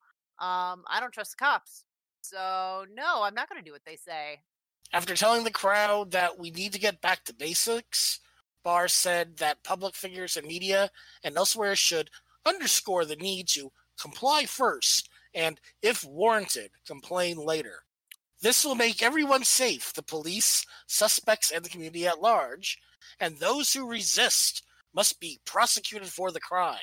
[0.43, 1.85] Um, I don't trust the cops.
[2.21, 4.41] So no, I'm not going to do what they say.
[4.91, 8.19] After telling the crowd that we need to get back to basics,
[8.61, 10.89] Barr said that public figures and media
[11.23, 12.09] and elsewhere should
[12.45, 17.83] underscore the need to comply first and, if warranted, complain later.
[18.41, 22.77] This will make everyone safe the police, suspects, and the community at large,
[23.19, 26.77] and those who resist must be prosecuted for the crime.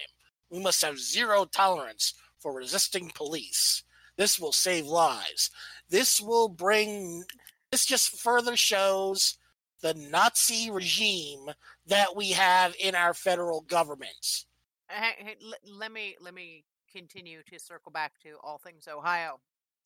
[0.51, 3.85] We must have zero tolerance for resisting police.
[4.17, 5.51] This will save lives.
[5.89, 7.25] This will bring
[7.71, 9.39] this just further shows
[9.83, 11.51] the Nazi regime
[11.87, 14.45] that we have in our federal government.
[14.89, 19.41] Hey, hey, l- let me let me continue to circle back to all things Ohio.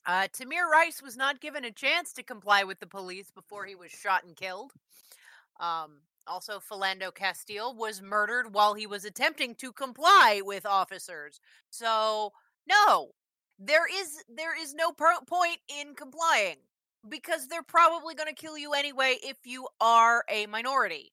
[0.06, 3.74] Uh, Tamir Rice was not given a chance to comply with the police before he
[3.74, 4.72] was shot and killed.
[5.60, 11.40] Um, also, Philando Castile was murdered while he was attempting to comply with officers.
[11.70, 12.32] So,
[12.68, 13.10] no,
[13.58, 16.56] there is there is no pro- point in complying
[17.08, 21.12] because they're probably going to kill you anyway if you are a minority.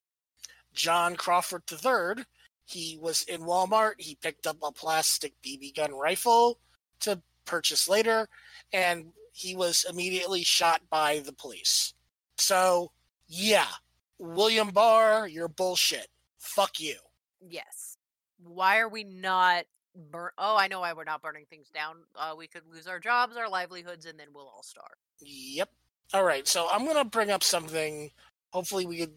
[0.73, 2.23] John Crawford III,
[2.65, 3.93] he was in Walmart.
[3.97, 6.59] He picked up a plastic BB gun rifle
[7.01, 8.29] to purchase later,
[8.71, 11.93] and he was immediately shot by the police.
[12.37, 12.91] So,
[13.27, 13.67] yeah,
[14.17, 16.07] William Barr, you're bullshit.
[16.39, 16.95] Fuck you.
[17.45, 17.97] Yes.
[18.43, 19.65] Why are we not
[20.11, 20.31] burn?
[20.37, 21.97] Oh, I know why we're not burning things down.
[22.15, 24.97] Uh, we could lose our jobs, our livelihoods, and then we'll all starve.
[25.21, 25.69] Yep.
[26.13, 26.47] All right.
[26.47, 28.09] So I'm going to bring up something.
[28.51, 29.13] Hopefully, we could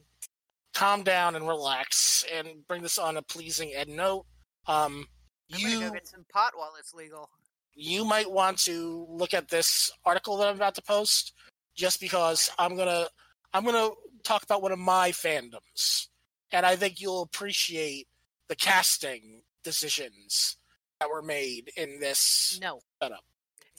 [0.75, 4.27] calm down and relax and bring this on a pleasing end note.
[4.67, 5.07] Um,
[5.53, 7.31] I'm gonna you go get some pot while it's legal.
[7.75, 11.33] you might want to look at this article that I'm about to post,
[11.75, 13.09] just because I'm gonna
[13.53, 13.91] I'm gonna
[14.25, 16.09] talk about one of my fandoms,
[16.51, 18.09] and I think you'll appreciate
[18.49, 20.57] the casting decisions
[21.05, 23.25] that were made in this No, setup.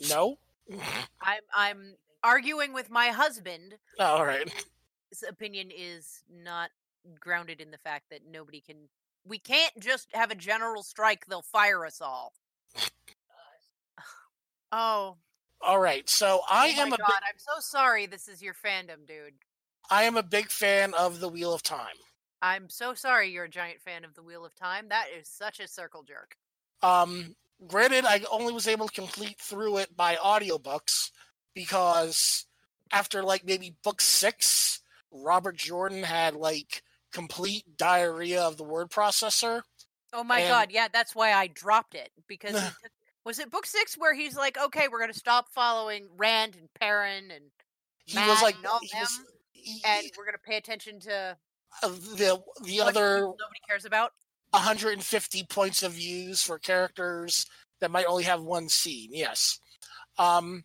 [0.10, 0.38] No?
[1.22, 3.76] I'm I'm arguing with my husband.
[4.00, 4.52] Oh, all right.
[5.10, 6.70] His opinion is not
[7.20, 8.90] grounded in the fact that nobody can.
[9.26, 12.34] We can't just have a general strike; they'll fire us all.
[14.72, 15.18] Oh,
[15.62, 16.10] All right.
[16.10, 17.08] So I oh am my a God!
[17.08, 18.06] big, I'm so sorry.
[18.06, 19.36] This is your fandom, dude.
[19.90, 21.96] I am a big fan of the Wheel of Time.
[22.42, 24.90] I'm so sorry you're a giant fan of the Wheel of Time.
[24.90, 26.38] That is such a circle jerk.
[26.86, 27.36] Um,
[27.68, 31.12] granted, I only was able to complete through it by audiobooks
[31.54, 32.46] because
[32.92, 34.82] after like maybe book six,
[35.12, 39.62] Robert Jordan had like complete diarrhea of the word processor.
[40.14, 42.92] Oh my And- god, yeah, that's why I dropped it because took,
[43.26, 47.32] was it book six where he's like, okay, we're gonna stop following Rand and Perrin
[47.32, 47.46] and
[48.06, 51.00] He Matt was like, and all he was, them, he- and we're gonna pay attention
[51.02, 51.38] to
[51.84, 54.12] uh, the the other nobody cares about.
[54.56, 57.46] 150 points of views for characters
[57.82, 59.10] that might only have one scene.
[59.12, 59.60] Yes.
[60.18, 60.64] Um.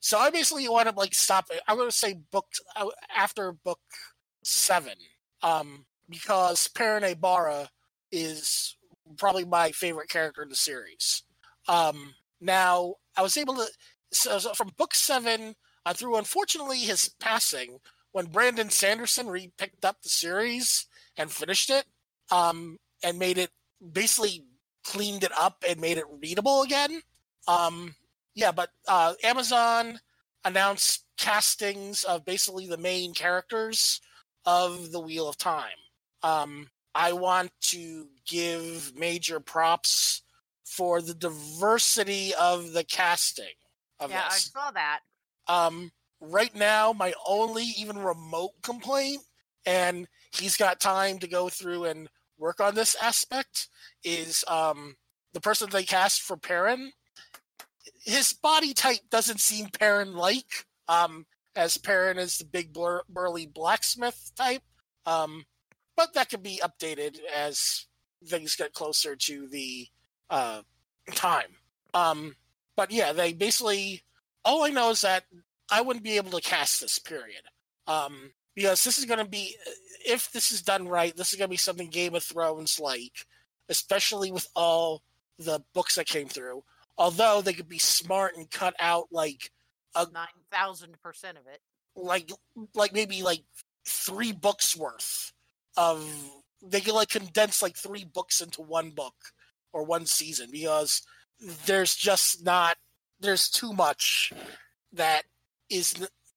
[0.00, 1.60] So I basically want to like stop it.
[1.66, 2.46] I'm going to say book
[2.76, 3.80] uh, after book
[4.44, 4.94] seven,
[5.42, 7.16] um, because Perrin
[8.12, 8.76] is
[9.16, 11.22] probably my favorite character in the series.
[11.68, 12.14] Um.
[12.40, 13.66] Now I was able to
[14.12, 15.56] so, so from book seven
[15.86, 17.78] uh, through unfortunately his passing
[18.12, 21.86] when Brandon Sanderson re-picked up the series and finished it
[22.30, 23.50] um, and made it
[23.92, 24.44] basically
[24.84, 27.00] cleaned it up and made it readable again.
[27.48, 27.94] Um,
[28.34, 30.00] yeah, but uh, Amazon
[30.44, 34.00] announced castings of basically the main characters
[34.44, 35.70] of the Wheel of Time.
[36.22, 40.22] Um, I want to give major props
[40.64, 43.46] for the diversity of the casting
[44.00, 45.00] of Yeah, I saw that.
[45.48, 49.22] Um, right now, my only even remote complaint,
[49.64, 52.08] and he's got time to go through and
[52.38, 53.68] work on this aspect,
[54.04, 54.96] is um,
[55.32, 56.92] the person they cast for Perrin.
[58.04, 63.46] His body type doesn't seem Perrin like, um, as Perrin is the big bur- burly
[63.46, 64.62] blacksmith type.
[65.06, 65.44] Um,
[65.96, 67.86] but that could be updated as
[68.24, 69.86] things get closer to the
[70.30, 70.62] uh,
[71.14, 71.56] time.
[71.94, 72.36] Um,
[72.76, 74.02] but yeah, they basically
[74.44, 75.24] all I know is that
[75.70, 77.42] I wouldn't be able to cast this period.
[77.86, 79.54] Um, because this is going to be,
[80.04, 83.26] if this is done right, this is going to be something Game of Thrones like,
[83.68, 85.02] especially with all
[85.38, 86.64] the books that came through.
[86.98, 89.52] Although they could be smart and cut out like
[90.12, 91.60] Nine thousand percent of it.
[91.94, 92.30] like
[92.74, 93.44] like maybe like
[93.86, 95.32] three books worth
[95.76, 96.06] of
[96.62, 99.14] they could like condense like three books into one book
[99.72, 101.02] or one season because
[101.66, 102.76] there's just not
[103.20, 104.32] there's too much
[104.92, 105.22] that
[105.70, 105.94] is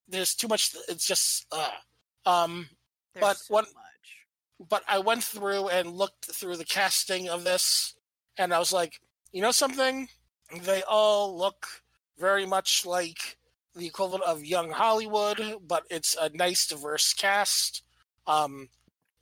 [0.08, 1.72] there's too much it's just uh
[2.26, 2.70] um
[3.14, 4.28] There's But so what- much.
[4.70, 7.96] but I went through and looked through the casting of this,
[8.38, 9.02] and I was like,
[9.32, 10.10] you know something?
[10.62, 11.84] They all look
[12.18, 13.38] very much like
[13.76, 17.84] the equivalent of Young Hollywood, but it's a nice, diverse cast.
[18.28, 18.70] Um,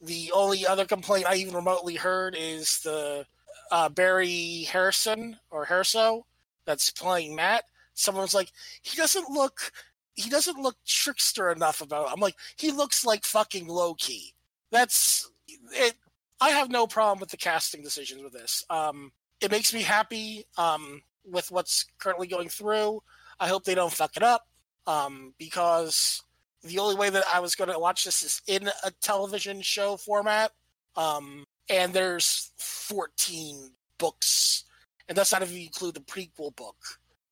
[0.01, 3.25] the only other complaint I even remotely heard is the
[3.71, 6.23] uh, Barry Harrison or Harriso
[6.65, 7.65] that's playing Matt.
[7.93, 9.71] Someone's like, he doesn't look,
[10.18, 12.07] he doesn't look trickster enough about.
[12.07, 12.13] it.
[12.13, 14.34] I'm like, he looks like fucking Loki
[14.72, 15.30] that's
[15.74, 15.95] it
[16.41, 19.11] i have no problem with the casting decisions with this um
[19.41, 23.01] it makes me happy um with what's currently going through
[23.39, 24.47] i hope they don't fuck it up
[24.86, 26.22] um because
[26.63, 29.97] the only way that i was going to watch this is in a television show
[29.97, 30.51] format
[30.95, 34.63] um and there's 14 books
[35.07, 36.78] and that's not you include the prequel book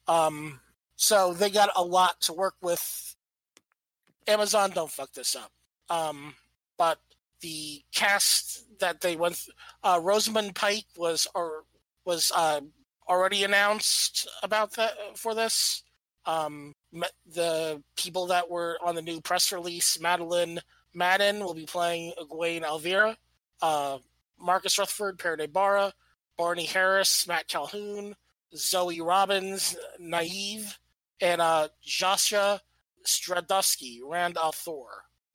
[0.08, 0.60] um
[0.96, 3.16] so they got a lot to work with.
[4.28, 5.52] Amazon don't fuck this up.
[5.90, 6.34] Um
[6.78, 7.00] but
[7.42, 11.64] the cast that they went th- uh Rosamund Pike was or
[12.06, 12.62] was uh
[13.08, 15.84] already announced about that for this.
[16.26, 16.74] Um
[17.26, 20.60] the people that were on the new press release Madeleine
[20.94, 23.16] Madden will be playing Egwene al'Vere
[23.62, 24.00] uh
[24.40, 25.92] Marcus Rutherford Perrin Aybara
[26.38, 28.16] Barney Harris Matt Cauthon
[28.56, 30.74] Zoe Robins Nynaeve
[31.22, 32.62] and uh Joshua
[33.06, 34.86] Stradowski Rand al'Thor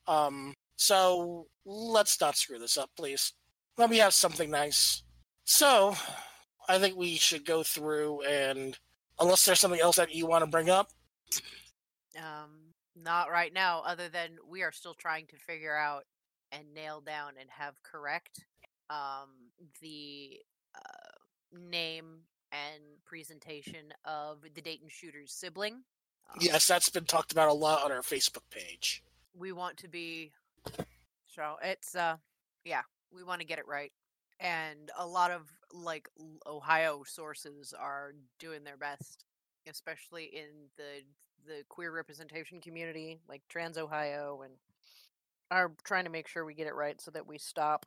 [0.06, 3.34] um so let's not screw this up, please.
[3.76, 5.02] Let me have something nice.
[5.44, 5.94] So
[6.70, 8.78] I think we should go through and
[9.18, 10.88] unless there's something else that you want to bring up.
[12.16, 13.82] Um, not right now.
[13.86, 16.04] Other than we are still trying to figure out
[16.50, 18.42] and nail down and have correct
[18.88, 19.28] um
[19.82, 20.40] the
[20.74, 22.20] uh, name
[22.52, 25.74] and presentation of the Dayton shooter's sibling.
[25.74, 29.02] Um, Yes, that's been talked about a lot on our Facebook page.
[29.38, 30.32] we want to be
[31.26, 32.16] so it's uh
[32.64, 32.82] yeah
[33.14, 33.92] we want to get it right
[34.40, 35.42] and a lot of
[35.72, 36.08] like
[36.46, 39.24] ohio sources are doing their best
[39.68, 41.02] especially in the
[41.46, 44.54] the queer representation community like trans ohio and
[45.50, 47.86] are trying to make sure we get it right so that we stop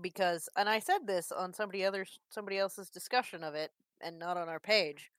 [0.00, 4.36] because and i said this on somebody others somebody else's discussion of it and not
[4.36, 5.10] on our page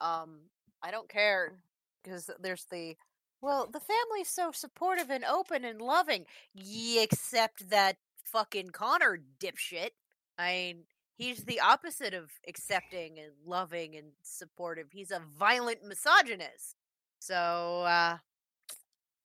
[0.00, 0.40] um
[0.82, 1.54] i don't care
[2.02, 2.96] because there's the
[3.42, 6.26] well, the family's so supportive and open and loving.
[6.54, 9.90] Yeah, except that fucking Connor dipshit.
[10.38, 10.84] I mean,
[11.16, 14.86] he's the opposite of accepting and loving and supportive.
[14.92, 16.76] He's a violent misogynist.
[17.18, 18.18] So, uh,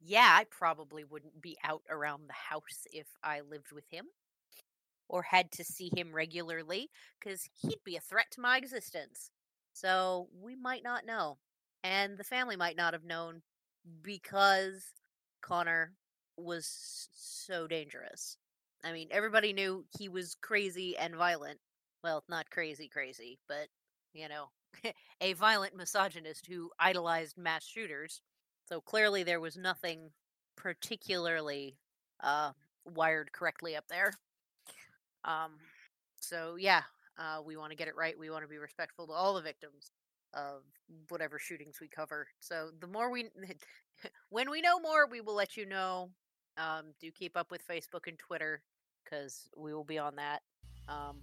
[0.03, 4.05] yeah, I probably wouldn't be out around the house if I lived with him
[5.09, 6.89] or had to see him regularly
[7.19, 9.31] because he'd be a threat to my existence.
[9.73, 11.37] So, we might not know.
[11.83, 13.41] And the family might not have known
[14.01, 14.83] because
[15.41, 15.93] Connor
[16.37, 18.37] was so dangerous.
[18.83, 21.59] I mean, everybody knew he was crazy and violent.
[22.03, 23.67] Well, not crazy, crazy, but,
[24.13, 24.49] you know,
[25.21, 28.21] a violent misogynist who idolized mass shooters.
[28.69, 30.11] So clearly there was nothing
[30.55, 31.77] particularly
[32.21, 32.51] uh,
[32.85, 34.13] wired correctly up there.
[35.27, 35.51] Um,
[36.19, 36.81] so, yeah,
[37.19, 38.17] uh, we want to get it right.
[38.17, 39.91] We want to be respectful to all the victims
[40.33, 40.61] of
[41.09, 42.27] whatever shootings we cover.
[42.39, 43.29] So the more we,
[44.29, 46.09] when we know more, we will let you know.
[46.57, 48.63] Um, do keep up with Facebook and Twitter
[49.03, 50.41] because we will be on that.
[50.87, 51.17] Um,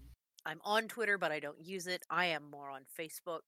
[0.47, 2.03] I'm on Twitter, but I don't use it.
[2.11, 3.43] I am more on Facebook.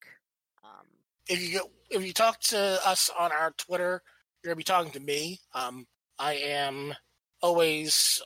[0.63, 0.85] Um,
[1.29, 4.01] If you go, if you talk to us on our Twitter,
[4.43, 5.39] you're gonna be talking to me.
[5.53, 5.85] Um,
[6.19, 6.93] I am
[7.41, 8.21] always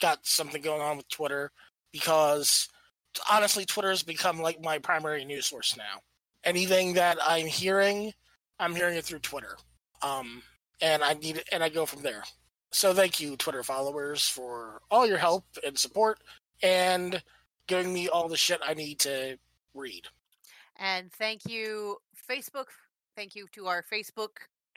[0.00, 1.52] got something going on with Twitter
[1.92, 2.68] because
[3.30, 6.00] honestly, Twitter has become like my primary news source now.
[6.44, 8.12] Anything that I'm hearing,
[8.58, 9.56] I'm hearing it through Twitter.
[10.02, 10.42] Um,
[10.80, 12.22] and I need and I go from there.
[12.72, 16.18] So thank you, Twitter followers, for all your help and support
[16.62, 17.22] and
[17.66, 19.38] giving me all the shit I need to
[19.74, 20.06] read.
[20.76, 21.96] and thank you,
[22.30, 22.66] Facebook.
[23.16, 24.28] Thank you to our Facebook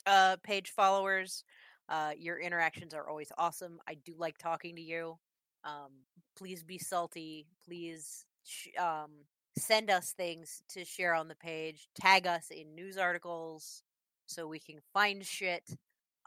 [0.05, 1.43] uh, page followers.
[1.89, 3.80] Uh, your interactions are always awesome.
[3.88, 5.18] I do like talking to you.
[5.64, 5.91] Um,
[6.38, 7.47] please be salty.
[7.66, 9.12] Please sh- um,
[9.57, 11.89] send us things to share on the page.
[11.99, 13.84] Tag us in news articles
[14.26, 15.64] so we can find shit.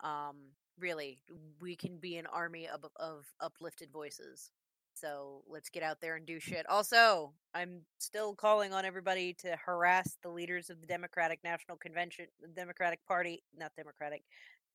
[0.03, 0.37] Um,
[0.79, 1.19] really,
[1.61, 4.51] we can be an army of, of uplifted voices.
[4.95, 6.69] So let's get out there and do shit.
[6.69, 12.27] Also, I'm still calling on everybody to harass the leaders of the Democratic National Convention,
[12.41, 14.23] the Democratic Party, not Democratic,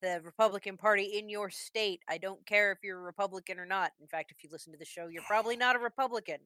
[0.01, 2.01] the Republican Party in your state.
[2.07, 3.91] I don't care if you're a Republican or not.
[4.01, 6.37] In fact, if you listen to the show, you're probably not a Republican.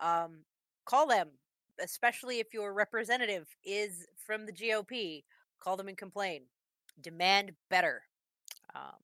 [0.00, 0.40] Um,
[0.84, 1.28] call them,
[1.82, 5.24] especially if your representative is from the GOP.
[5.60, 6.42] Call them and complain.
[7.00, 8.02] Demand better.
[8.74, 8.98] Um,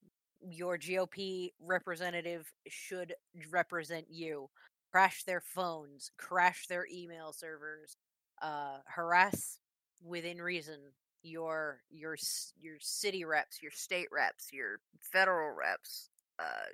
[0.47, 3.15] your GOP representative should
[3.51, 4.51] represent you.
[4.93, 7.97] Crash their phones, crash their email servers,
[8.43, 9.59] uh, harass
[10.05, 10.79] within reason
[11.25, 12.17] your your
[12.61, 16.69] your city reps, your state reps, your federal reps, uh,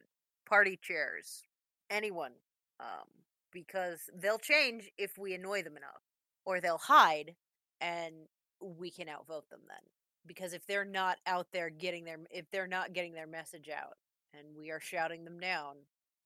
[0.46, 1.42] party chairs,
[1.90, 2.32] anyone,
[2.80, 3.06] um,
[3.52, 6.02] because they'll change if we annoy them enough,
[6.44, 7.34] or they'll hide,
[7.80, 8.14] and
[8.60, 9.78] we can outvote them then
[10.26, 13.94] because if they're not out there getting their if they're not getting their message out
[14.34, 15.76] and we are shouting them down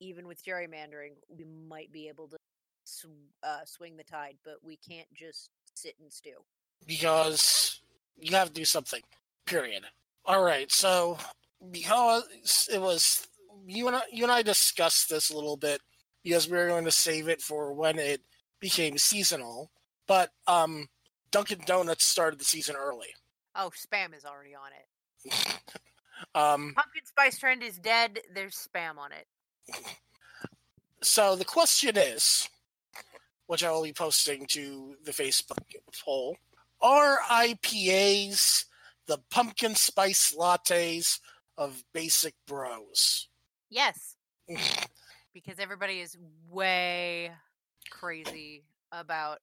[0.01, 2.35] even with gerrymandering we might be able to
[2.83, 3.05] sw-
[3.41, 6.43] uh, swing the tide but we can't just sit and stew.
[6.87, 7.74] Because
[8.17, 9.01] you have to do something.
[9.45, 9.83] Period.
[10.25, 10.71] All right.
[10.71, 11.17] So
[11.71, 12.23] because
[12.71, 13.27] it was
[13.65, 15.81] you and I, you and I discussed this a little bit
[16.23, 18.21] because we were going to save it for when it
[18.59, 19.71] became seasonal,
[20.07, 20.87] but um,
[21.31, 23.07] Dunkin' Donuts started the season early.
[23.55, 25.33] oh spam is already on it
[26.35, 29.27] um, pumpkin spice trend is dead there's spam on it
[31.01, 32.49] so the question is,
[33.47, 35.59] which I will be posting to the Facebook
[36.03, 36.35] poll,
[36.85, 38.65] are IPAs
[39.07, 41.19] the pumpkin spice lattes
[41.57, 43.27] of basic bros?
[43.69, 44.15] yes
[45.33, 46.17] because everybody is
[46.49, 47.31] way
[47.89, 49.39] crazy about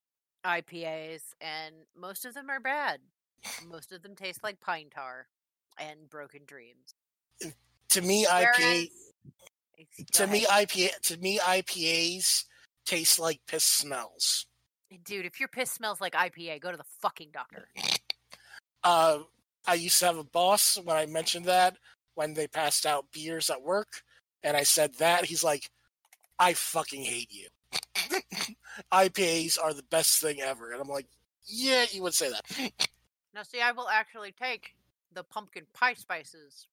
[0.46, 3.00] ipas and most of them are bad
[3.68, 5.26] most of them taste like pine tar
[5.78, 6.94] and broken dreams
[7.92, 8.88] to me, IPA Whereas-
[10.12, 10.46] to me.
[10.46, 12.44] IPA to me IPAs
[12.86, 14.46] taste like piss smells.
[15.04, 17.68] Dude, if your piss smells like IPA, go to the fucking doctor.
[18.84, 19.20] Uh,
[19.66, 21.76] I used to have a boss when I mentioned that
[22.14, 24.02] when they passed out beers at work,
[24.42, 25.70] and I said that he's like,
[26.38, 27.48] "I fucking hate you."
[28.92, 31.06] IPAs are the best thing ever, and I'm like,
[31.46, 32.88] "Yeah, you would say that."
[33.34, 34.74] Now, see, I will actually take
[35.14, 36.66] the pumpkin pie spices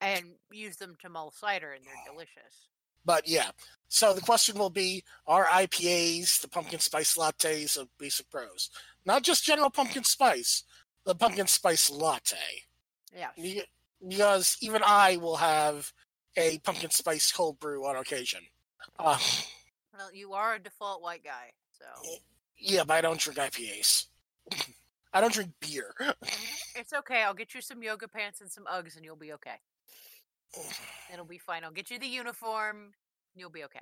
[0.00, 2.69] and use them to mull cider, and they're delicious.
[3.04, 3.50] But yeah,
[3.88, 8.70] so the question will be: Are IPAs the pumpkin spice lattes of Basic Bros?
[9.04, 10.62] Not just general pumpkin spice,
[11.04, 12.36] the pumpkin spice latte.
[13.14, 13.62] Yeah.
[14.06, 15.92] Because even I will have
[16.36, 18.40] a pumpkin spice cold brew on occasion.
[18.98, 19.18] Uh,
[19.96, 21.84] Well, you are a default white guy, so
[22.56, 24.06] yeah, but I don't drink IPAs.
[25.12, 25.94] I don't drink beer.
[26.76, 27.22] it's okay.
[27.22, 29.56] I'll get you some yoga pants and some Uggs, and you'll be okay.
[31.12, 31.64] It'll be fine.
[31.64, 32.92] I'll get you the uniform.
[33.34, 33.80] You'll be okay.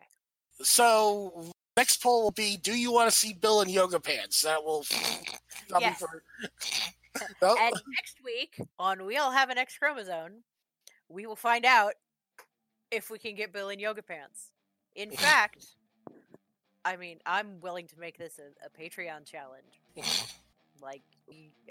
[0.63, 4.43] So next poll will be: Do you want to see Bill in yoga pants?
[4.43, 4.85] That will.
[5.81, 5.99] Yes.
[5.99, 6.23] for-
[7.43, 7.57] No?
[7.61, 10.43] And next week on We All Have an X Chromosome,
[11.11, 11.93] we will find out
[12.91, 14.51] if we can get Bill in yoga pants.
[14.95, 15.67] In fact,
[16.87, 19.83] I mean, I'm willing to make this a, a Patreon challenge.
[20.81, 21.03] Like,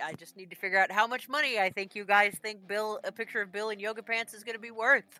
[0.03, 2.99] I just need to figure out how much money I think you guys think Bill,
[3.03, 5.19] a picture of Bill in yoga pants, is going to be worth.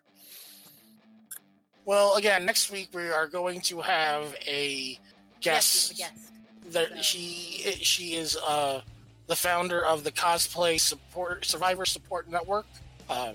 [1.84, 4.98] Well, again, next week we are going to have a
[5.40, 5.94] guest.
[5.96, 6.32] we have a guest.
[6.72, 8.82] That So- she she is uh,
[9.26, 12.66] the founder of the Cosplay Support Survivor Support Network.
[13.08, 13.34] Um,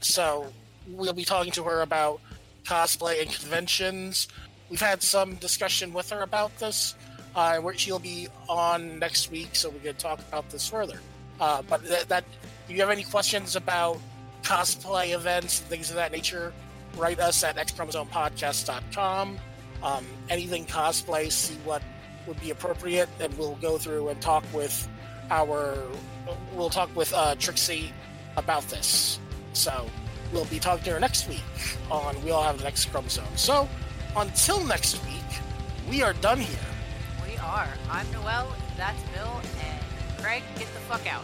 [0.00, 0.52] so
[0.88, 2.20] we'll be talking to her about
[2.64, 4.28] cosplay and conventions.
[4.70, 6.94] We've had some discussion with her about this.
[7.34, 11.00] Uh, where she'll be on next week, so we can talk about this further.
[11.40, 12.24] Uh, but that, that,
[12.64, 13.98] if you have any questions about
[14.42, 16.52] cosplay events and things of that nature,
[16.96, 19.38] write us at xchromosomepodcast.com.
[19.82, 21.82] Um, anything cosplay, see what
[22.26, 24.88] would be appropriate, and we'll go through and talk with
[25.30, 25.76] our.
[26.54, 27.92] We'll talk with uh, Trixie
[28.36, 29.18] about this.
[29.54, 29.88] So
[30.32, 31.42] we'll be talking to her next week
[31.90, 33.24] on We All Have the Next Chromosome.
[33.36, 33.68] So
[34.16, 35.40] until next week,
[35.88, 36.71] we are done here.
[37.52, 37.68] Are.
[37.90, 38.46] I'm Noel,
[38.78, 39.30] that's Bill,
[39.60, 39.84] and
[40.22, 41.22] Craig, get the fuck out.